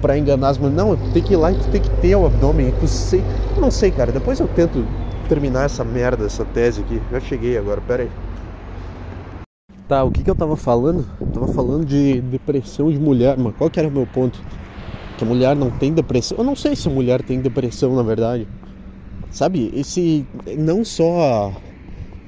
para 0.00 0.16
enganar 0.18 0.48
as 0.48 0.58
mulheres. 0.58 0.76
Não, 0.76 1.12
tem 1.12 1.22
que 1.22 1.34
ir 1.34 1.36
lá 1.36 1.52
e 1.52 1.58
tu 1.58 1.68
tem 1.68 1.80
que 1.80 1.90
ter 2.00 2.16
o 2.16 2.26
abdômen. 2.26 2.72
Tu 2.80 2.88
sei, 2.88 3.22
eu 3.54 3.60
não 3.60 3.70
sei, 3.70 3.90
cara. 3.90 4.10
Depois 4.10 4.40
eu 4.40 4.48
tento 4.48 4.84
terminar 5.28 5.64
essa 5.64 5.84
merda, 5.84 6.24
essa 6.24 6.44
tese 6.44 6.80
aqui. 6.80 7.00
Já 7.12 7.20
cheguei 7.20 7.58
agora, 7.58 7.80
pera 7.80 8.04
aí. 8.04 8.10
Tá, 9.86 10.02
o 10.02 10.10
que 10.10 10.24
que 10.24 10.30
eu 10.30 10.34
tava 10.34 10.56
falando? 10.56 11.04
Eu 11.20 11.26
tava 11.26 11.48
falando 11.48 11.84
de 11.84 12.20
depressão 12.22 12.90
de 12.90 12.98
mulher, 12.98 13.36
mas 13.36 13.54
qual 13.54 13.68
que 13.68 13.78
era 13.78 13.86
o 13.86 13.92
meu 13.92 14.06
ponto? 14.06 14.40
que 15.16 15.24
a 15.24 15.26
mulher 15.26 15.54
não 15.54 15.70
tem 15.70 15.92
depressão. 15.92 16.38
Eu 16.38 16.44
não 16.44 16.56
sei 16.56 16.74
se 16.74 16.88
a 16.88 16.90
mulher 16.90 17.22
tem 17.22 17.40
depressão, 17.40 17.94
na 17.94 18.02
verdade. 18.02 18.46
Sabe? 19.30 19.70
Esse 19.74 20.26
não 20.58 20.84
só 20.84 21.52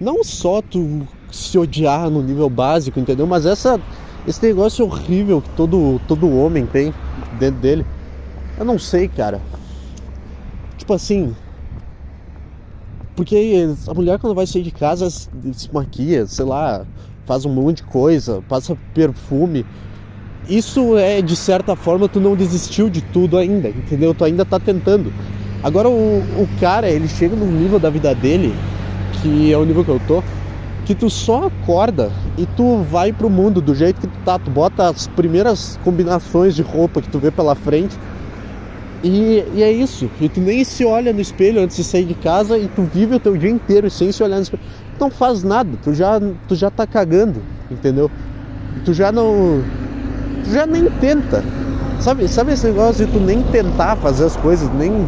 não 0.00 0.22
só 0.22 0.60
tu 0.62 1.06
se 1.30 1.58
odiar 1.58 2.10
no 2.10 2.22
nível 2.22 2.48
básico, 2.48 3.00
entendeu? 3.00 3.26
Mas 3.26 3.46
essa 3.46 3.80
esse 4.26 4.44
negócio 4.44 4.84
horrível 4.84 5.40
que 5.40 5.50
todo 5.50 6.00
todo 6.06 6.30
homem 6.36 6.66
tem 6.66 6.92
dentro 7.38 7.60
dele. 7.60 7.86
Eu 8.58 8.64
não 8.64 8.78
sei, 8.78 9.08
cara. 9.08 9.40
Tipo 10.76 10.94
assim, 10.94 11.34
porque 13.14 13.66
a 13.88 13.94
mulher 13.94 14.18
quando 14.18 14.34
vai 14.34 14.46
sair 14.46 14.62
de 14.62 14.70
casa 14.70 15.08
se 15.10 15.72
maquia, 15.72 16.26
sei 16.26 16.44
lá, 16.44 16.84
faz 17.24 17.44
um 17.44 17.52
monte 17.52 17.78
de 17.78 17.84
coisa, 17.84 18.42
passa 18.48 18.76
perfume. 18.94 19.64
Isso 20.48 20.96
é 20.96 21.20
de 21.20 21.34
certa 21.34 21.74
forma 21.74 22.08
tu 22.08 22.20
não 22.20 22.36
desistiu 22.36 22.88
de 22.88 23.00
tudo 23.00 23.36
ainda, 23.36 23.68
entendeu? 23.68 24.14
Tu 24.14 24.24
ainda 24.24 24.44
tá 24.44 24.60
tentando. 24.60 25.12
Agora 25.62 25.88
o, 25.88 26.18
o 26.18 26.48
cara, 26.60 26.88
ele 26.88 27.08
chega 27.08 27.34
num 27.34 27.50
nível 27.50 27.80
da 27.80 27.90
vida 27.90 28.14
dele, 28.14 28.54
que 29.12 29.52
é 29.52 29.56
o 29.56 29.64
nível 29.64 29.84
que 29.84 29.90
eu 29.90 30.00
tô, 30.06 30.22
que 30.84 30.94
tu 30.94 31.10
só 31.10 31.46
acorda 31.46 32.10
e 32.38 32.46
tu 32.46 32.78
vai 32.90 33.12
pro 33.12 33.28
mundo 33.28 33.60
do 33.60 33.74
jeito 33.74 34.00
que 34.00 34.06
tu 34.06 34.18
tá, 34.24 34.38
tu 34.38 34.50
bota 34.50 34.88
as 34.88 35.08
primeiras 35.08 35.78
combinações 35.82 36.54
de 36.54 36.62
roupa 36.62 37.02
que 37.02 37.08
tu 37.08 37.18
vê 37.18 37.30
pela 37.30 37.54
frente 37.54 37.98
e, 39.02 39.44
e, 39.54 39.62
é 39.62 39.70
isso. 39.70 40.10
E 40.20 40.28
tu 40.28 40.40
nem 40.40 40.64
se 40.64 40.84
olha 40.84 41.12
no 41.12 41.20
espelho 41.20 41.62
antes 41.62 41.76
de 41.76 41.84
sair 41.84 42.04
de 42.04 42.14
casa 42.14 42.58
e 42.58 42.68
tu 42.68 42.82
vive 42.82 43.14
o 43.14 43.20
teu 43.20 43.36
dia 43.36 43.50
inteiro 43.50 43.90
sem 43.90 44.10
se 44.10 44.22
olhar 44.22 44.36
no 44.36 44.42
espelho. 44.42 44.62
Tu 44.98 45.00
não 45.00 45.10
faz 45.10 45.42
nada, 45.42 45.70
tu 45.82 45.94
já, 45.94 46.20
tu 46.48 46.54
já 46.54 46.70
tá 46.70 46.86
cagando, 46.86 47.42
entendeu? 47.70 48.10
Tu 48.84 48.92
já 48.94 49.12
não. 49.12 49.62
Tu 50.44 50.50
já 50.50 50.66
nem 50.66 50.86
tenta. 51.00 51.44
Sabe, 52.00 52.28
sabe 52.28 52.52
esse 52.52 52.66
negócio 52.66 53.06
de 53.06 53.12
tu 53.12 53.20
nem 53.20 53.42
tentar 53.44 53.96
fazer 53.96 54.24
as 54.24 54.36
coisas, 54.36 54.68
nem 54.74 55.06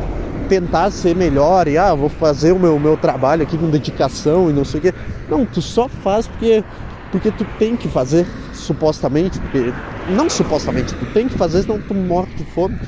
tentar 0.48 0.90
ser 0.90 1.14
melhor 1.14 1.68
e 1.68 1.76
ah, 1.76 1.94
vou 1.94 2.08
fazer 2.08 2.52
o 2.52 2.58
meu, 2.58 2.78
meu 2.78 2.96
trabalho 2.96 3.42
aqui 3.42 3.56
com 3.56 3.68
dedicação 3.68 4.50
e 4.50 4.52
não 4.52 4.64
sei 4.64 4.80
o 4.80 4.82
quê. 4.82 4.94
Não, 5.28 5.44
tu 5.44 5.60
só 5.60 5.88
faz 5.88 6.26
porque, 6.26 6.64
porque 7.12 7.30
tu 7.30 7.44
tem 7.58 7.76
que 7.76 7.88
fazer, 7.88 8.26
supostamente, 8.54 9.38
porque. 9.38 9.72
Não 10.10 10.28
supostamente, 10.28 10.94
tu 10.94 11.06
tem 11.12 11.28
que 11.28 11.36
fazer, 11.36 11.62
senão 11.62 11.80
tu 11.80 11.94
morre 11.94 12.34
de 12.34 12.44
fome. 12.44 12.78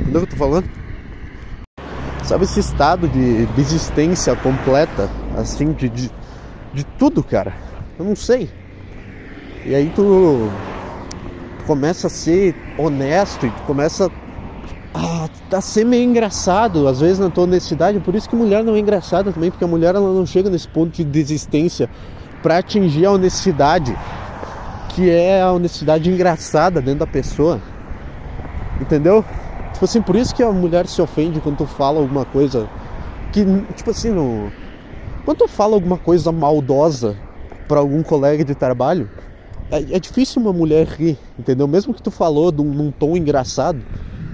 Entendeu 0.00 0.22
o 0.22 0.26
que 0.26 0.32
eu 0.34 0.38
tô 0.38 0.44
falando? 0.44 0.70
Sabe 2.24 2.44
esse 2.44 2.60
estado 2.60 3.08
de 3.08 3.46
desistência 3.46 4.34
completa, 4.36 5.10
assim, 5.36 5.72
de, 5.72 5.88
de, 5.88 6.10
de 6.72 6.84
tudo, 6.98 7.22
cara? 7.22 7.52
Eu 7.98 8.04
não 8.04 8.16
sei. 8.16 8.48
E 9.66 9.74
aí 9.74 9.92
tu, 9.94 10.48
tu 11.58 11.64
começa 11.66 12.06
a 12.06 12.10
ser 12.10 12.54
honesto 12.78 13.46
e 13.46 13.50
tu 13.50 13.62
começa 13.62 14.06
a, 14.06 14.10
a 14.92 15.60
ser 15.60 15.84
meio 15.84 16.04
engraçado, 16.04 16.88
às 16.88 17.00
vezes, 17.00 17.18
na 17.18 17.30
tua 17.30 17.44
honestidade. 17.44 18.00
Por 18.00 18.14
isso 18.14 18.28
que 18.28 18.34
mulher 18.34 18.64
não 18.64 18.74
é 18.74 18.78
engraçada 18.78 19.32
também, 19.32 19.50
porque 19.50 19.64
a 19.64 19.68
mulher 19.68 19.94
ela 19.94 20.12
não 20.12 20.26
chega 20.26 20.50
nesse 20.50 20.68
ponto 20.68 20.96
de 20.96 21.04
desistência 21.04 21.88
para 22.42 22.58
atingir 22.58 23.06
a 23.06 23.12
honestidade, 23.12 23.96
que 24.90 25.08
é 25.08 25.42
a 25.42 25.52
honestidade 25.52 26.10
engraçada 26.10 26.80
dentro 26.80 27.00
da 27.00 27.06
pessoa. 27.06 27.60
Entendeu? 28.80 29.24
Tipo 29.72 29.84
assim, 29.84 30.02
por 30.02 30.16
isso 30.16 30.34
que 30.34 30.42
a 30.42 30.50
mulher 30.50 30.86
se 30.86 31.00
ofende 31.00 31.40
quando 31.40 31.58
tu 31.58 31.66
fala 31.66 32.00
alguma 32.00 32.24
coisa 32.24 32.68
que, 33.32 33.44
tipo 33.76 33.90
assim, 33.90 34.10
quando 35.24 35.38
tu 35.38 35.48
fala 35.48 35.74
alguma 35.74 35.96
coisa 35.96 36.32
maldosa 36.32 37.16
para 37.68 37.78
algum 37.78 38.02
colega 38.02 38.44
de 38.44 38.54
trabalho, 38.54 39.08
é, 39.70 39.96
é, 39.96 40.00
difícil 40.00 40.42
uma 40.42 40.52
mulher 40.52 40.86
rir, 40.86 41.16
entendeu? 41.38 41.68
Mesmo 41.68 41.94
que 41.94 42.02
tu 42.02 42.10
falou 42.10 42.50
num, 42.50 42.64
num 42.64 42.90
tom 42.90 43.16
engraçado, 43.16 43.80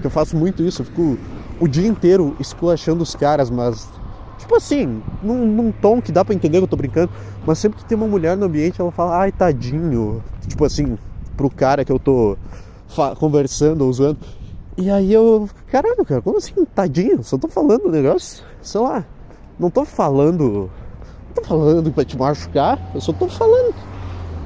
eu 0.07 0.11
faço 0.11 0.35
muito 0.35 0.63
isso, 0.63 0.81
eu 0.81 0.85
fico 0.85 1.17
o 1.59 1.67
dia 1.67 1.87
inteiro 1.87 2.35
esculachando 2.39 3.03
os 3.03 3.15
caras, 3.15 3.49
mas 3.49 3.89
tipo 4.37 4.55
assim, 4.55 5.01
num, 5.21 5.45
num, 5.45 5.71
tom 5.71 6.01
que 6.01 6.11
dá 6.11 6.23
pra 6.23 6.33
entender 6.33 6.59
que 6.59 6.63
eu 6.63 6.67
tô 6.67 6.77
brincando, 6.77 7.11
mas 7.45 7.59
sempre 7.59 7.79
que 7.79 7.85
tem 7.85 7.97
uma 7.97 8.07
mulher 8.07 8.37
no 8.37 8.45
ambiente, 8.45 8.79
ela 8.79 8.91
fala, 8.91 9.17
ai 9.17 9.31
tadinho, 9.31 10.23
tipo 10.47 10.63
assim, 10.63 10.97
pro 11.35 11.49
cara 11.49 11.83
que 11.83 11.91
eu 11.91 11.99
tô 11.99 12.37
conversando 13.19 13.83
ou 13.83 13.91
zoando. 13.91 14.17
E 14.77 14.89
aí 14.89 15.11
eu, 15.11 15.49
caralho, 15.67 16.05
cara, 16.05 16.21
como 16.21 16.37
assim, 16.37 16.53
tadinho? 16.73 17.23
Só 17.23 17.37
tô 17.37 17.47
falando 17.47 17.85
o 17.85 17.91
negócio, 17.91 18.43
sei 18.61 18.79
lá, 18.79 19.03
não 19.59 19.69
tô 19.69 19.83
falando, 19.83 20.69
não 21.27 21.33
tô 21.33 21.43
falando 21.43 21.91
pra 21.91 22.05
te 22.05 22.17
machucar, 22.17 22.79
eu 22.93 23.01
só 23.01 23.11
tô 23.11 23.27
falando, 23.27 23.75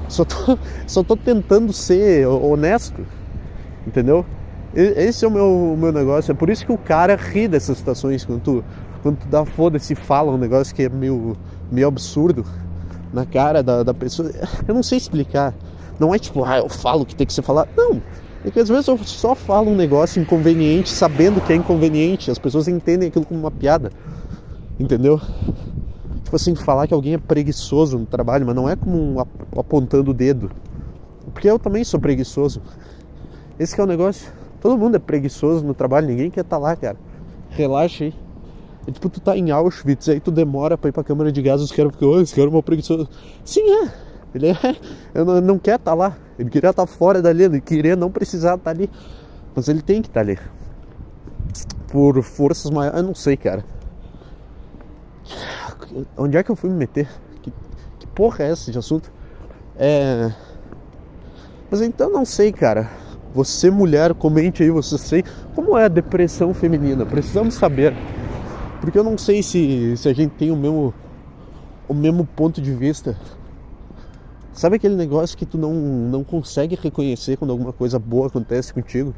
só 0.07 0.25
tô, 0.25 0.57
só 0.87 1.03
tô 1.03 1.15
tentando 1.15 1.71
ser 1.71 2.25
honesto, 2.25 3.05
entendeu? 3.85 4.25
Esse 4.73 5.25
é 5.25 5.27
o 5.27 5.31
meu, 5.31 5.73
o 5.73 5.77
meu 5.77 5.91
negócio, 5.91 6.31
é 6.31 6.35
por 6.35 6.49
isso 6.49 6.65
que 6.65 6.71
o 6.71 6.77
cara 6.77 7.15
ri 7.15 7.47
dessas 7.47 7.77
situações, 7.77 8.23
quando 8.23 8.41
tu, 8.41 8.63
quando 9.03 9.17
tu 9.17 9.27
dá 9.27 9.45
foda-se 9.45 9.93
e 9.93 9.95
fala 9.95 10.31
um 10.31 10.37
negócio 10.37 10.73
que 10.73 10.83
é 10.83 10.89
meio, 10.89 11.35
meio 11.69 11.87
absurdo 11.87 12.45
na 13.11 13.25
cara 13.25 13.61
da, 13.61 13.83
da 13.83 13.93
pessoa, 13.93 14.31
eu 14.67 14.73
não 14.73 14.81
sei 14.81 14.97
explicar, 14.97 15.53
não 15.99 16.15
é 16.15 16.19
tipo, 16.19 16.45
ah, 16.45 16.59
eu 16.59 16.69
falo 16.69 17.05
que 17.05 17.13
tem 17.13 17.27
que 17.27 17.33
ser 17.33 17.41
falado, 17.41 17.69
não 17.75 18.01
é 18.43 18.49
que 18.49 18.59
às 18.59 18.69
vezes 18.69 18.87
eu 18.87 18.97
só 18.97 19.35
falo 19.35 19.69
um 19.69 19.75
negócio 19.75 20.21
inconveniente 20.21 20.89
sabendo 20.89 21.39
que 21.41 21.53
é 21.53 21.55
inconveniente. 21.55 22.31
As 22.31 22.39
pessoas 22.39 22.67
entendem 22.67 23.09
aquilo 23.09 23.25
como 23.25 23.39
uma 23.39 23.51
piada. 23.51 23.91
Entendeu? 24.79 25.21
Tipo 26.23 26.35
assim, 26.35 26.55
falar 26.55 26.87
que 26.87 26.93
alguém 26.93 27.13
é 27.13 27.17
preguiçoso 27.19 27.99
no 27.99 28.05
trabalho, 28.05 28.45
mas 28.45 28.55
não 28.55 28.67
é 28.67 28.75
como 28.75 28.97
um 28.97 29.19
apontando 29.59 30.09
o 30.09 30.13
dedo. 30.13 30.49
Porque 31.31 31.47
eu 31.47 31.59
também 31.59 31.83
sou 31.83 31.99
preguiçoso. 31.99 32.61
Esse 33.59 33.79
é 33.79 33.83
o 33.83 33.87
negócio. 33.87 34.31
Todo 34.61 34.77
mundo 34.77 34.95
é 34.95 34.99
preguiçoso 34.99 35.65
no 35.65 35.73
trabalho, 35.73 36.07
ninguém 36.07 36.29
quer 36.29 36.41
estar 36.41 36.57
tá 36.57 36.61
lá, 36.61 36.75
cara. 36.75 36.95
Relaxa 37.49 38.05
aí. 38.05 38.13
É 38.87 38.91
tipo, 38.91 39.09
tu 39.09 39.19
tá 39.19 39.35
em 39.35 39.51
Auschwitz, 39.51 40.07
aí 40.07 40.19
tu 40.19 40.31
demora 40.31 40.77
pra 40.77 40.89
ir 40.89 40.91
pra 40.91 41.03
câmara 41.03 41.31
de 41.31 41.41
gás, 41.41 41.61
os 41.61 41.71
caras 41.71 41.91
ficam, 41.91 42.09
oh, 42.09 42.21
esse 42.21 42.33
cara 42.33 42.47
é 42.47 42.49
uma 42.49 42.63
preguiçoso. 42.63 43.09
Sim, 43.43 43.61
é. 43.69 43.91
Ele 44.33 44.49
é, 44.49 44.55
eu 45.13 45.25
não, 45.25 45.41
não 45.41 45.59
quer 45.59 45.75
estar 45.75 45.91
tá 45.91 45.93
lá. 45.95 46.15
Ele 46.37 46.49
queria 46.49 46.69
estar 46.69 46.85
tá 46.85 46.91
fora 46.91 47.21
dali, 47.21 47.43
ele 47.43 47.59
queria 47.59 47.95
não 47.95 48.11
precisar 48.11 48.55
estar 48.55 48.65
tá 48.65 48.69
ali. 48.71 48.89
Mas 49.55 49.67
ele 49.67 49.81
tem 49.81 50.01
que 50.01 50.07
estar 50.07 50.21
ali. 50.21 50.37
Por 51.91 52.21
forças 52.23 52.71
maiores. 52.71 52.99
Eu 52.99 53.03
não 53.03 53.15
sei, 53.15 53.35
cara. 53.35 53.65
Onde 56.15 56.37
é 56.37 56.43
que 56.43 56.49
eu 56.49 56.55
fui 56.55 56.69
me 56.69 56.77
meter? 56.77 57.09
Que, 57.41 57.51
que 57.99 58.07
porra 58.07 58.45
é 58.45 58.51
essa 58.51 58.71
de 58.71 58.77
assunto? 58.77 59.11
É. 59.75 60.31
Mas 61.69 61.81
então 61.81 62.09
não 62.09 62.25
sei, 62.25 62.51
cara. 62.51 62.89
Você, 63.33 63.69
mulher, 63.69 64.13
comente 64.13 64.63
aí, 64.63 64.69
você 64.69 64.97
sei 64.97 65.23
como 65.55 65.77
é 65.77 65.85
a 65.85 65.87
depressão 65.87 66.53
feminina. 66.53 67.05
Precisamos 67.05 67.53
saber. 67.53 67.93
Porque 68.79 68.97
eu 68.97 69.03
não 69.03 69.17
sei 69.17 69.41
se, 69.43 69.95
se 69.95 70.09
a 70.09 70.13
gente 70.13 70.31
tem 70.31 70.51
o 70.51 70.55
mesmo, 70.55 70.93
o 71.87 71.93
mesmo 71.93 72.25
ponto 72.25 72.61
de 72.61 72.73
vista 72.73 73.15
Sabe 74.53 74.75
aquele 74.75 74.95
negócio 74.95 75.37
que 75.37 75.45
tu 75.45 75.57
não, 75.57 75.73
não 75.73 76.23
consegue 76.23 76.75
reconhecer 76.75 77.37
quando 77.37 77.51
alguma 77.51 77.71
coisa 77.71 77.97
boa 77.97 78.27
acontece 78.27 78.73
contigo? 78.73 79.11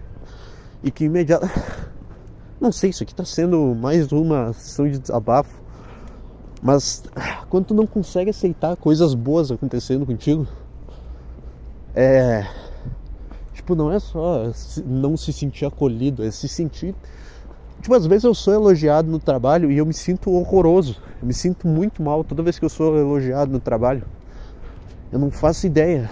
E 0.84 0.92
que 0.92 1.06
imediatamente. 1.06 1.60
Não 2.62 2.72
sei, 2.72 2.92
isso 2.92 3.04
aqui 3.04 3.14
tá 3.14 3.26
sendo 3.26 3.76
mais 3.76 4.10
uma 4.14 4.54
sessão 4.54 4.88
de 4.88 4.98
desabafo. 4.98 5.62
Mas 6.62 7.04
quando 7.50 7.66
tu 7.66 7.74
não 7.74 7.86
consegue 7.86 8.30
aceitar 8.30 8.78
coisas 8.78 9.14
boas 9.14 9.52
acontecendo 9.52 10.06
contigo, 10.06 10.48
é. 11.94 12.48
Tipo, 13.64 13.76
não 13.76 13.94
é 13.94 13.98
só 13.98 14.52
não 14.86 15.16
se 15.16 15.32
sentir 15.32 15.66
acolhido, 15.66 16.22
é 16.22 16.30
se 16.32 16.50
sentir. 16.50 16.94
Tipo, 17.82 17.96
às 17.96 18.06
vezes 18.06 18.26
eu 18.26 18.36
sou 18.36 18.54
elogiado 18.54 19.10
no 19.10 19.20
trabalho 19.20 19.72
e 19.72 19.78
eu 19.78 19.86
me 19.86 19.94
sinto 19.94 20.32
horroroso. 20.32 20.98
Eu 21.22 21.28
me 21.28 21.34
sinto 21.34 21.66
muito 21.66 22.04
mal 22.04 22.26
toda 22.26 22.44
vez 22.44 22.60
que 22.60 22.66
eu 22.66 22.70
sou 22.70 22.98
elogiado 22.98 23.50
no 23.54 23.62
trabalho. 23.62 24.04
Eu 25.10 25.18
não 25.18 25.32
faço 25.32 25.66
ideia 25.66 26.10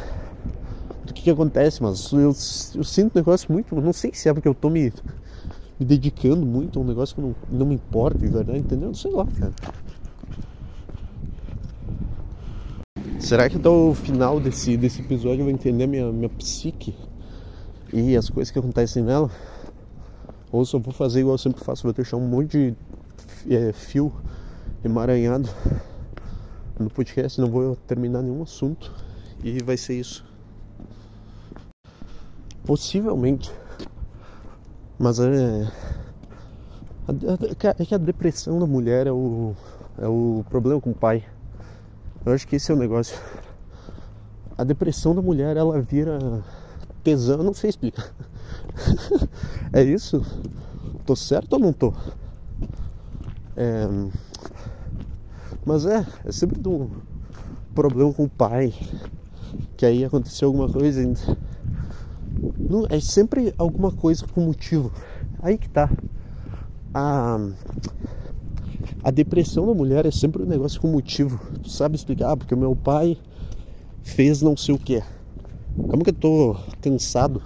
do 1.03 1.13
que, 1.13 1.24
que 1.24 1.29
acontece, 1.29 1.84
mas 1.84 2.13
eu, 2.13 2.29
eu 2.29 2.84
sinto 2.86 3.17
um 3.17 3.20
negócio 3.20 3.51
muito. 3.51 3.75
Não 3.75 3.91
sei 3.91 4.12
se 4.13 4.29
é 4.29 4.34
porque 4.34 4.48
eu 4.48 4.55
tô 4.55 4.70
me, 4.70 4.93
me 5.77 5.86
dedicando 5.86 6.46
muito 6.46 6.79
a 6.79 6.81
um 6.81 6.86
negócio 6.86 7.15
que 7.15 7.22
não, 7.22 7.36
não 7.50 7.65
me 7.65 7.75
importa, 7.75 8.17
de 8.17 8.27
verdade, 8.27 8.60
entendeu? 8.60 8.93
Sei 8.93 9.12
lá, 9.12 9.27
cara. 9.38 9.51
Será 13.20 13.50
que 13.50 13.58
até 13.58 13.67
o 13.67 13.93
final 13.93 14.39
desse, 14.39 14.77
desse 14.77 15.01
episódio 15.01 15.41
eu 15.41 15.46
vou 15.46 15.53
entender 15.53 15.86
minha, 15.86 16.10
minha 16.13 16.29
psique 16.29 16.96
e 17.93 18.15
as 18.15 18.29
coisas 18.29 18.51
que 18.51 18.60
acontecem 18.60 19.03
nela? 19.03 19.29
Ou 20.51 20.65
só 20.65 20.79
vou 20.79 20.93
fazer 20.93 21.21
igual 21.21 21.36
eu 21.36 21.38
sempre 21.38 21.63
faço, 21.63 21.83
vou 21.83 21.93
deixar 21.93 22.17
um 22.17 22.27
monte 22.27 22.75
de 23.45 23.55
é, 23.55 23.71
fio 23.71 24.12
emaranhado 24.83 25.50
no 26.79 26.89
podcast, 26.89 27.39
não 27.39 27.50
vou 27.50 27.75
terminar 27.75 28.21
nenhum 28.21 28.43
assunto 28.43 28.91
e 29.43 29.62
vai 29.63 29.77
ser 29.77 30.00
isso. 30.00 30.25
Possivelmente. 32.65 33.51
Mas 35.00 35.19
é. 35.19 35.67
É 37.79 37.86
que 37.86 37.95
a 37.95 37.98
depressão 37.98 38.60
da 38.60 38.67
mulher 38.67 39.07
é 39.07 39.12
o, 39.12 39.55
é 39.98 40.07
o 40.07 40.45
problema 40.50 40.79
com 40.79 40.91
o 40.91 40.95
pai. 40.95 41.25
Eu 42.25 42.33
acho 42.33 42.48
que 42.48 42.55
esse 42.55 42.71
é 42.71 42.75
o 42.75 42.77
negócio. 42.77 43.19
A 44.57 44.63
depressão 44.63 45.15
da 45.15 45.21
mulher 45.21 45.57
ela 45.57 45.81
vira 45.81 46.19
tesão, 47.03 47.43
não 47.43 47.53
sei 47.53 47.70
explicar. 47.70 48.13
é 49.74 49.84
isso? 49.84 50.24
Tô 51.05 51.15
certo 51.15 51.53
ou 51.53 51.60
não 51.60 51.74
tô? 51.74 51.93
É... 53.55 53.88
Mas 55.65 55.86
é, 55.86 56.05
é 56.25 56.31
sempre 56.31 56.67
um 56.67 56.89
problema 57.74 58.13
com 58.13 58.24
o 58.24 58.29
pai. 58.29 58.74
Que 59.77 59.86
aí 59.86 60.05
aconteceu 60.05 60.48
alguma 60.48 60.70
coisa. 60.70 61.01
Não, 62.58 62.86
é 62.89 63.00
sempre 63.00 63.53
alguma 63.58 63.91
coisa 63.91 64.25
com 64.27 64.41
motivo. 64.41 64.91
Aí 65.41 65.58
que 65.58 65.70
tá. 65.70 65.89
A, 66.93 67.38
a 69.03 69.12
depressão 69.12 69.65
da 69.65 69.74
mulher 69.74 70.05
é 70.05 70.12
sempre 70.12 70.43
um 70.43 70.46
negócio 70.46 70.79
com 70.81 70.88
motivo. 70.88 71.39
Tu 71.63 71.70
sabe 71.70 71.96
explicar? 71.96 72.31
Ah, 72.31 72.38
porque 72.38 72.55
meu 72.55 72.75
pai 72.75 73.17
fez 74.01 74.41
não 74.41 74.55
sei 74.58 74.75
o 74.75 74.79
que. 74.79 75.01
Como 75.89 76.03
que 76.03 76.09
eu 76.09 76.13
tô 76.13 76.55
cansado? 76.81 77.41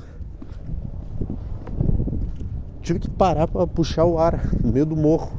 Tive 2.82 3.00
que 3.00 3.10
parar 3.10 3.48
para 3.48 3.66
puxar 3.66 4.06
o 4.06 4.20
ar 4.20 4.52
no 4.64 4.72
meio 4.72 4.86
do 4.86 4.96
morro. 4.96 5.32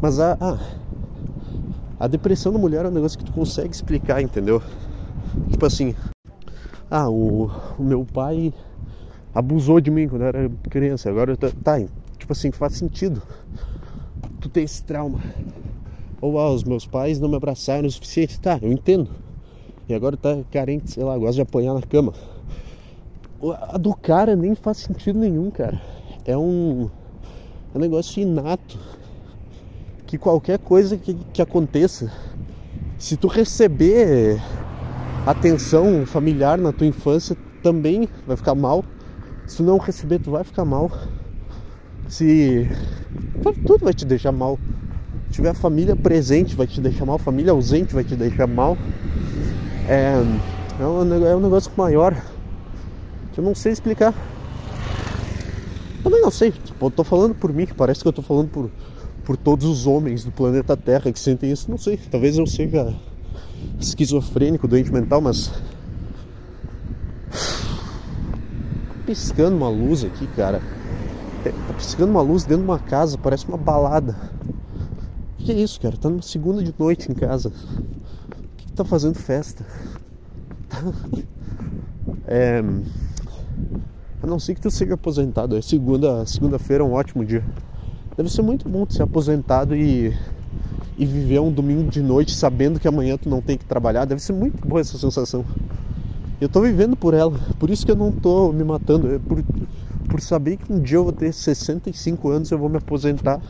Mas 0.00 0.18
a, 0.18 0.36
a, 0.40 0.58
a 2.00 2.06
depressão 2.06 2.52
da 2.52 2.58
mulher 2.58 2.84
é 2.84 2.88
um 2.88 2.92
negócio 2.92 3.18
que 3.18 3.24
tu 3.24 3.32
consegue 3.32 3.74
explicar, 3.74 4.22
entendeu? 4.22 4.62
Tipo 5.50 5.66
assim, 5.66 5.94
ah, 6.90 7.08
o, 7.08 7.50
o 7.78 7.82
meu 7.82 8.04
pai 8.04 8.52
abusou 9.34 9.80
de 9.80 9.90
mim 9.90 10.08
quando 10.08 10.22
eu 10.22 10.28
era 10.28 10.50
criança, 10.68 11.08
agora 11.08 11.32
eu 11.32 11.36
tô, 11.36 11.50
tá, 11.50 11.78
tipo 12.18 12.32
assim, 12.32 12.50
faz 12.50 12.74
sentido. 12.74 13.22
Tu 14.40 14.48
tem 14.48 14.64
esse 14.64 14.82
trauma. 14.82 15.20
Ou 16.20 16.38
ah, 16.38 16.50
os 16.50 16.64
meus 16.64 16.86
pais 16.86 17.20
não 17.20 17.28
me 17.28 17.36
abraçaram 17.36 17.86
o 17.86 17.90
suficiente, 17.90 18.40
tá, 18.40 18.58
eu 18.60 18.72
entendo. 18.72 19.10
E 19.92 19.94
agora 19.94 20.16
tá 20.16 20.38
carente, 20.50 20.90
sei 20.90 21.04
lá, 21.04 21.18
gosta 21.18 21.34
de 21.34 21.40
apanhar 21.42 21.74
na 21.74 21.82
cama. 21.82 22.14
A 23.68 23.76
do 23.76 23.94
cara 23.94 24.34
nem 24.34 24.54
faz 24.54 24.78
sentido 24.78 25.18
nenhum, 25.18 25.50
cara. 25.50 25.78
É 26.24 26.34
um, 26.34 26.88
é 27.74 27.76
um 27.76 27.80
negócio 27.80 28.22
inato. 28.22 28.78
Que 30.06 30.16
qualquer 30.16 30.58
coisa 30.60 30.96
que, 30.96 31.12
que 31.34 31.42
aconteça, 31.42 32.10
se 32.96 33.18
tu 33.18 33.28
receber 33.28 34.40
atenção 35.26 36.06
familiar 36.06 36.56
na 36.56 36.72
tua 36.72 36.86
infância, 36.86 37.36
também 37.62 38.08
vai 38.26 38.38
ficar 38.38 38.54
mal. 38.54 38.82
Se 39.46 39.62
não 39.62 39.76
receber, 39.76 40.20
tu 40.20 40.30
vai 40.30 40.42
ficar 40.42 40.64
mal. 40.64 40.90
Se. 42.08 42.66
Tudo 43.66 43.84
vai 43.84 43.92
te 43.92 44.06
deixar 44.06 44.32
mal. 44.32 44.58
Se 45.26 45.32
tiver 45.32 45.52
família 45.52 45.94
presente, 45.94 46.56
vai 46.56 46.66
te 46.66 46.80
deixar 46.80 47.04
mal. 47.04 47.18
Família 47.18 47.52
ausente 47.52 47.92
vai 47.92 48.04
te 48.04 48.16
deixar 48.16 48.46
mal. 48.46 48.78
É, 49.88 50.14
é, 50.80 50.86
um, 50.86 51.24
é 51.26 51.36
um 51.36 51.40
negócio 51.40 51.70
maior 51.76 52.14
que 53.32 53.40
eu 53.40 53.44
não 53.44 53.54
sei 53.54 53.72
explicar. 53.72 54.14
Também 56.02 56.20
não 56.20 56.30
sei, 56.30 56.52
tipo, 56.52 56.86
eu 56.86 56.90
tô 56.90 57.04
falando 57.04 57.34
por 57.34 57.52
mim, 57.52 57.66
parece 57.76 58.02
que 58.02 58.08
eu 58.08 58.12
tô 58.12 58.22
falando 58.22 58.48
por, 58.48 58.70
por 59.24 59.36
todos 59.36 59.66
os 59.66 59.86
homens 59.86 60.24
do 60.24 60.30
planeta 60.30 60.76
Terra 60.76 61.12
que 61.12 61.18
sentem 61.18 61.50
isso, 61.50 61.70
não 61.70 61.78
sei. 61.78 61.96
Talvez 61.96 62.36
eu 62.36 62.46
seja 62.46 62.94
esquizofrênico, 63.80 64.68
doente 64.68 64.92
mental, 64.92 65.20
mas. 65.20 65.50
Piscando 69.06 69.56
uma 69.56 69.68
luz 69.68 70.04
aqui, 70.04 70.26
cara. 70.28 70.62
É, 71.44 71.50
tá 71.50 71.74
piscando 71.74 72.10
uma 72.10 72.22
luz 72.22 72.44
dentro 72.44 72.64
de 72.64 72.70
uma 72.70 72.78
casa, 72.78 73.18
parece 73.18 73.46
uma 73.46 73.58
balada. 73.58 74.16
O 75.38 75.44
que 75.44 75.50
é 75.50 75.56
isso, 75.56 75.80
cara? 75.80 75.96
Tá 75.96 76.08
numa 76.08 76.22
segunda 76.22 76.62
de 76.62 76.72
noite 76.78 77.10
em 77.10 77.14
casa 77.14 77.52
tá 78.72 78.84
fazendo 78.84 79.16
festa. 79.16 79.64
É, 82.26 82.62
a 84.22 84.26
não 84.26 84.38
ser 84.38 84.54
que 84.54 84.60
tu 84.60 84.70
seja 84.70 84.94
aposentado. 84.94 85.56
É 85.56 85.60
segunda, 85.60 86.24
segunda-feira 86.24 86.82
é 86.82 86.86
um 86.86 86.92
ótimo 86.92 87.24
dia. 87.24 87.44
Deve 88.16 88.30
ser 88.30 88.42
muito 88.42 88.68
bom 88.68 88.86
tu 88.86 88.94
ser 88.94 89.02
aposentado 89.02 89.74
e, 89.74 90.16
e 90.96 91.04
viver 91.04 91.40
um 91.40 91.50
domingo 91.50 91.90
de 91.90 92.00
noite 92.00 92.32
sabendo 92.34 92.78
que 92.78 92.86
amanhã 92.86 93.16
tu 93.16 93.28
não 93.28 93.40
tem 93.40 93.58
que 93.58 93.64
trabalhar. 93.64 94.04
Deve 94.04 94.22
ser 94.22 94.32
muito 94.32 94.66
boa 94.66 94.80
essa 94.80 94.96
sensação. 94.96 95.44
Eu 96.40 96.48
tô 96.48 96.60
vivendo 96.60 96.96
por 96.96 97.14
ela. 97.14 97.38
Por 97.58 97.68
isso 97.68 97.84
que 97.84 97.90
eu 97.90 97.96
não 97.96 98.12
tô 98.12 98.52
me 98.52 98.62
matando. 98.62 99.12
É 99.12 99.18
por, 99.18 99.42
por 100.08 100.20
saber 100.20 100.56
que 100.56 100.72
um 100.72 100.80
dia 100.80 100.98
eu 100.98 101.04
vou 101.04 101.12
ter 101.12 101.32
65 101.32 102.28
anos, 102.28 102.50
eu 102.50 102.58
vou 102.58 102.68
me 102.68 102.76
aposentar. 102.76 103.40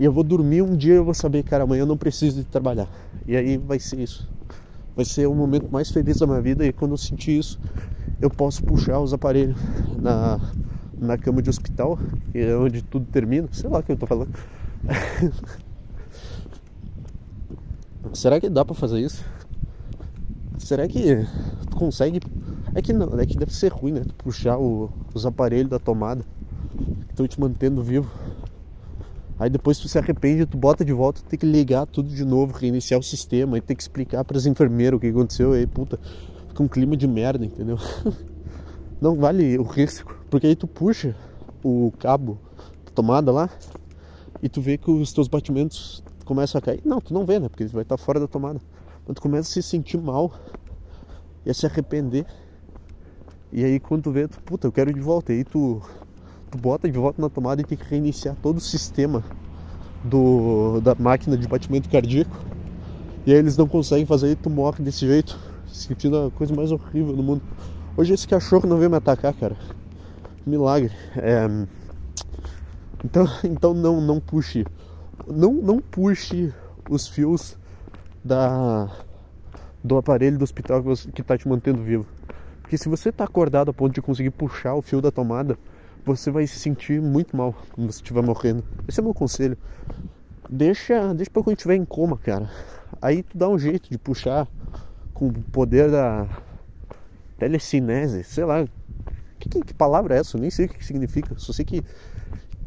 E 0.00 0.04
eu 0.04 0.12
vou 0.12 0.24
dormir 0.24 0.62
um 0.62 0.74
dia 0.74 0.94
eu 0.94 1.04
vou 1.04 1.14
saber, 1.14 1.42
cara, 1.42 1.64
amanhã 1.64 1.82
eu 1.82 1.86
não 1.86 1.96
preciso 1.96 2.38
de 2.38 2.44
trabalhar. 2.44 2.88
E 3.26 3.36
aí 3.36 3.56
vai 3.56 3.78
ser 3.78 4.00
isso. 4.00 4.28
Vai 4.94 5.04
ser 5.04 5.26
o 5.26 5.34
momento 5.34 5.70
mais 5.70 5.90
feliz 5.90 6.18
da 6.18 6.26
minha 6.26 6.40
vida 6.40 6.66
e 6.66 6.72
quando 6.72 6.92
eu 6.92 6.98
sentir 6.98 7.38
isso, 7.38 7.58
eu 8.20 8.28
posso 8.30 8.62
puxar 8.62 9.00
os 9.00 9.12
aparelhos 9.12 9.56
na, 10.00 10.38
na 10.98 11.16
cama 11.16 11.40
de 11.42 11.50
hospital, 11.50 11.98
que 12.30 12.38
é 12.38 12.56
onde 12.56 12.82
tudo 12.82 13.06
termina. 13.06 13.48
Sei 13.52 13.68
lá 13.68 13.78
o 13.78 13.82
que 13.82 13.92
eu 13.92 13.96
tô 13.96 14.06
falando. 14.06 14.30
Será 18.12 18.38
que 18.38 18.50
dá 18.50 18.64
para 18.64 18.74
fazer 18.74 19.00
isso? 19.00 19.24
Será 20.58 20.86
que 20.86 21.26
tu 21.70 21.76
consegue? 21.76 22.20
É 22.74 22.82
que 22.82 22.92
não, 22.92 23.18
é 23.18 23.26
que 23.26 23.36
deve 23.36 23.54
ser 23.54 23.72
ruim, 23.72 23.92
né? 23.92 24.02
Tu 24.06 24.14
puxar 24.14 24.58
o, 24.58 24.90
os 25.14 25.24
aparelhos 25.24 25.70
da 25.70 25.78
tomada 25.78 26.24
que 27.06 27.10
estão 27.10 27.26
te 27.26 27.40
mantendo 27.40 27.82
vivo. 27.82 28.10
Aí 29.38 29.50
depois 29.50 29.78
tu 29.78 29.88
se 29.88 29.98
arrepende, 29.98 30.46
tu 30.46 30.56
bota 30.56 30.84
de 30.84 30.92
volta, 30.92 31.20
tem 31.28 31.38
que 31.38 31.46
ligar 31.46 31.86
tudo 31.86 32.08
de 32.08 32.24
novo, 32.24 32.56
reiniciar 32.56 33.00
o 33.00 33.02
sistema, 33.02 33.56
aí 33.56 33.60
tem 33.60 33.76
que 33.76 33.82
explicar 33.82 34.24
para 34.24 34.36
as 34.36 34.46
enfermeiras 34.46 34.96
o 34.96 35.00
que 35.00 35.08
aconteceu, 35.08 35.52
aí 35.52 35.66
puta, 35.66 35.98
fica 36.48 36.62
um 36.62 36.68
clima 36.68 36.96
de 36.96 37.08
merda, 37.08 37.44
entendeu? 37.44 37.78
Não 39.00 39.16
vale 39.16 39.58
o 39.58 39.62
risco, 39.62 40.16
porque 40.30 40.46
aí 40.46 40.54
tu 40.54 40.68
puxa 40.68 41.16
o 41.64 41.92
cabo 41.98 42.38
da 42.84 42.92
tomada 42.92 43.32
lá 43.32 43.50
e 44.42 44.48
tu 44.48 44.60
vê 44.60 44.76
que 44.76 44.90
os 44.90 45.12
teus 45.12 45.28
batimentos 45.28 46.02
começam 46.24 46.58
a 46.58 46.62
cair. 46.62 46.80
Não, 46.84 47.00
tu 47.00 47.12
não 47.12 47.24
vê, 47.24 47.38
né? 47.38 47.48
Porque 47.48 47.64
vai 47.66 47.82
estar 47.82 47.96
fora 47.96 48.18
da 48.18 48.26
tomada. 48.26 48.60
Mas 49.06 49.14
tu 49.14 49.22
começa 49.22 49.48
a 49.48 49.52
se 49.52 49.62
sentir 49.62 49.98
mal 49.98 50.32
e 51.44 51.50
a 51.50 51.54
se 51.54 51.66
arrepender. 51.66 52.26
E 53.52 53.64
aí 53.64 53.78
quando 53.78 54.04
tu 54.04 54.12
vê, 54.12 54.26
tu, 54.26 54.40
puta, 54.40 54.66
eu 54.66 54.72
quero 54.72 54.90
ir 54.90 54.94
de 54.94 55.00
volta. 55.00 55.32
E 55.32 55.38
aí 55.38 55.44
tu 55.44 55.80
tu 56.52 56.58
bota 56.58 56.86
de 56.86 56.98
volta 56.98 57.20
na 57.20 57.30
tomada 57.30 57.62
e 57.62 57.64
tem 57.64 57.78
que 57.78 57.84
reiniciar 57.88 58.36
todo 58.42 58.58
o 58.58 58.60
sistema 58.60 59.24
do, 60.04 60.80
da 60.82 60.94
máquina 60.94 61.36
de 61.36 61.48
batimento 61.48 61.88
cardíaco. 61.88 62.36
E 63.24 63.32
aí 63.32 63.38
eles 63.38 63.56
não 63.56 63.66
conseguem 63.66 64.04
fazer 64.04 64.32
e 64.32 64.36
tu 64.36 64.50
morre 64.50 64.84
desse 64.84 65.06
jeito, 65.06 65.38
sentindo 65.66 66.26
a 66.26 66.30
coisa 66.30 66.54
mais 66.54 66.70
horrível 66.70 67.16
do 67.16 67.22
mundo. 67.22 67.42
Hoje 67.96 68.12
esse 68.12 68.28
cachorro 68.28 68.68
não 68.68 68.76
veio 68.76 68.90
me 68.90 68.96
atacar, 68.96 69.32
cara. 69.32 69.56
Milagre. 70.44 70.92
É... 71.16 71.46
Então, 73.02 73.26
então 73.44 73.72
não, 73.72 74.00
não 74.00 74.20
puxe. 74.20 74.66
Não, 75.26 75.54
não 75.54 75.78
puxe 75.78 76.52
os 76.90 77.08
fios 77.08 77.56
da, 78.22 78.90
do 79.82 79.96
aparelho 79.96 80.36
do 80.36 80.44
hospital 80.44 80.82
que, 80.82 80.88
você, 80.88 81.10
que 81.10 81.22
tá 81.22 81.38
te 81.38 81.48
mantendo 81.48 81.82
vivo. 81.82 82.06
Porque 82.60 82.76
se 82.76 82.88
você 82.88 83.10
tá 83.10 83.24
acordado 83.24 83.70
a 83.70 83.74
ponto 83.74 83.94
de 83.94 84.02
conseguir 84.02 84.30
puxar 84.30 84.74
o 84.74 84.82
fio 84.82 85.00
da 85.00 85.10
tomada, 85.10 85.56
você 86.04 86.30
vai 86.30 86.46
se 86.46 86.58
sentir 86.58 87.00
muito 87.00 87.36
mal 87.36 87.54
quando 87.72 87.90
você 87.90 87.98
estiver 87.98 88.22
morrendo. 88.22 88.64
Esse 88.88 89.00
é 89.00 89.02
meu 89.02 89.14
conselho. 89.14 89.56
Deixa, 90.48 91.14
deixa 91.14 91.30
pra 91.30 91.42
quando 91.42 91.56
estiver 91.56 91.76
em 91.76 91.84
coma, 91.84 92.18
cara. 92.18 92.50
Aí 93.00 93.22
tu 93.22 93.36
dá 93.38 93.48
um 93.48 93.58
jeito 93.58 93.88
de 93.90 93.98
puxar 93.98 94.46
com 95.14 95.28
o 95.28 95.32
poder 95.32 95.90
da 95.90 96.28
telecinese, 97.38 98.24
sei 98.24 98.44
lá. 98.44 98.64
Que, 99.38 99.48
que, 99.48 99.60
que 99.62 99.74
palavra 99.74 100.16
é 100.16 100.18
essa? 100.18 100.36
Eu 100.36 100.40
nem 100.40 100.50
sei 100.50 100.66
o 100.66 100.68
que, 100.68 100.78
que 100.78 100.84
significa. 100.84 101.34
Só 101.38 101.52
sei 101.52 101.64
que, 101.64 101.82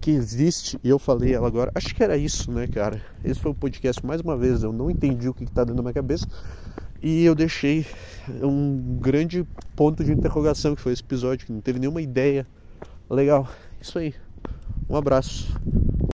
que 0.02 0.12
existe 0.12 0.80
e 0.84 0.90
eu 0.90 0.98
falei 0.98 1.34
ela 1.34 1.48
agora. 1.48 1.72
Acho 1.76 1.94
que 1.94 2.04
era 2.04 2.18
isso, 2.18 2.52
né, 2.52 2.68
cara? 2.68 3.02
Esse 3.24 3.40
foi 3.40 3.52
o 3.52 3.56
podcast 3.56 4.06
mais 4.06 4.22
uma 4.22 4.36
vez. 4.36 4.64
Eu 4.64 4.74
não 4.74 4.90
entendi 4.90 5.30
o 5.30 5.34
que, 5.34 5.46
que 5.46 5.52
tá 5.52 5.64
dentro 5.64 5.78
da 5.78 5.82
minha 5.84 5.94
cabeça. 5.94 6.28
E 7.02 7.24
eu 7.24 7.36
deixei 7.36 7.86
um 8.42 8.98
grande 9.00 9.46
ponto 9.76 10.04
de 10.04 10.12
interrogação 10.12 10.76
que 10.76 10.82
foi 10.82 10.94
esse 10.94 11.04
episódio, 11.04 11.46
que 11.46 11.54
não 11.54 11.62
teve 11.62 11.78
nenhuma 11.78 12.02
ideia 12.02 12.48
Legal, 13.10 13.48
isso 13.80 14.00
aí. 14.00 14.16
Um 14.90 14.96
abraço. 14.96 15.54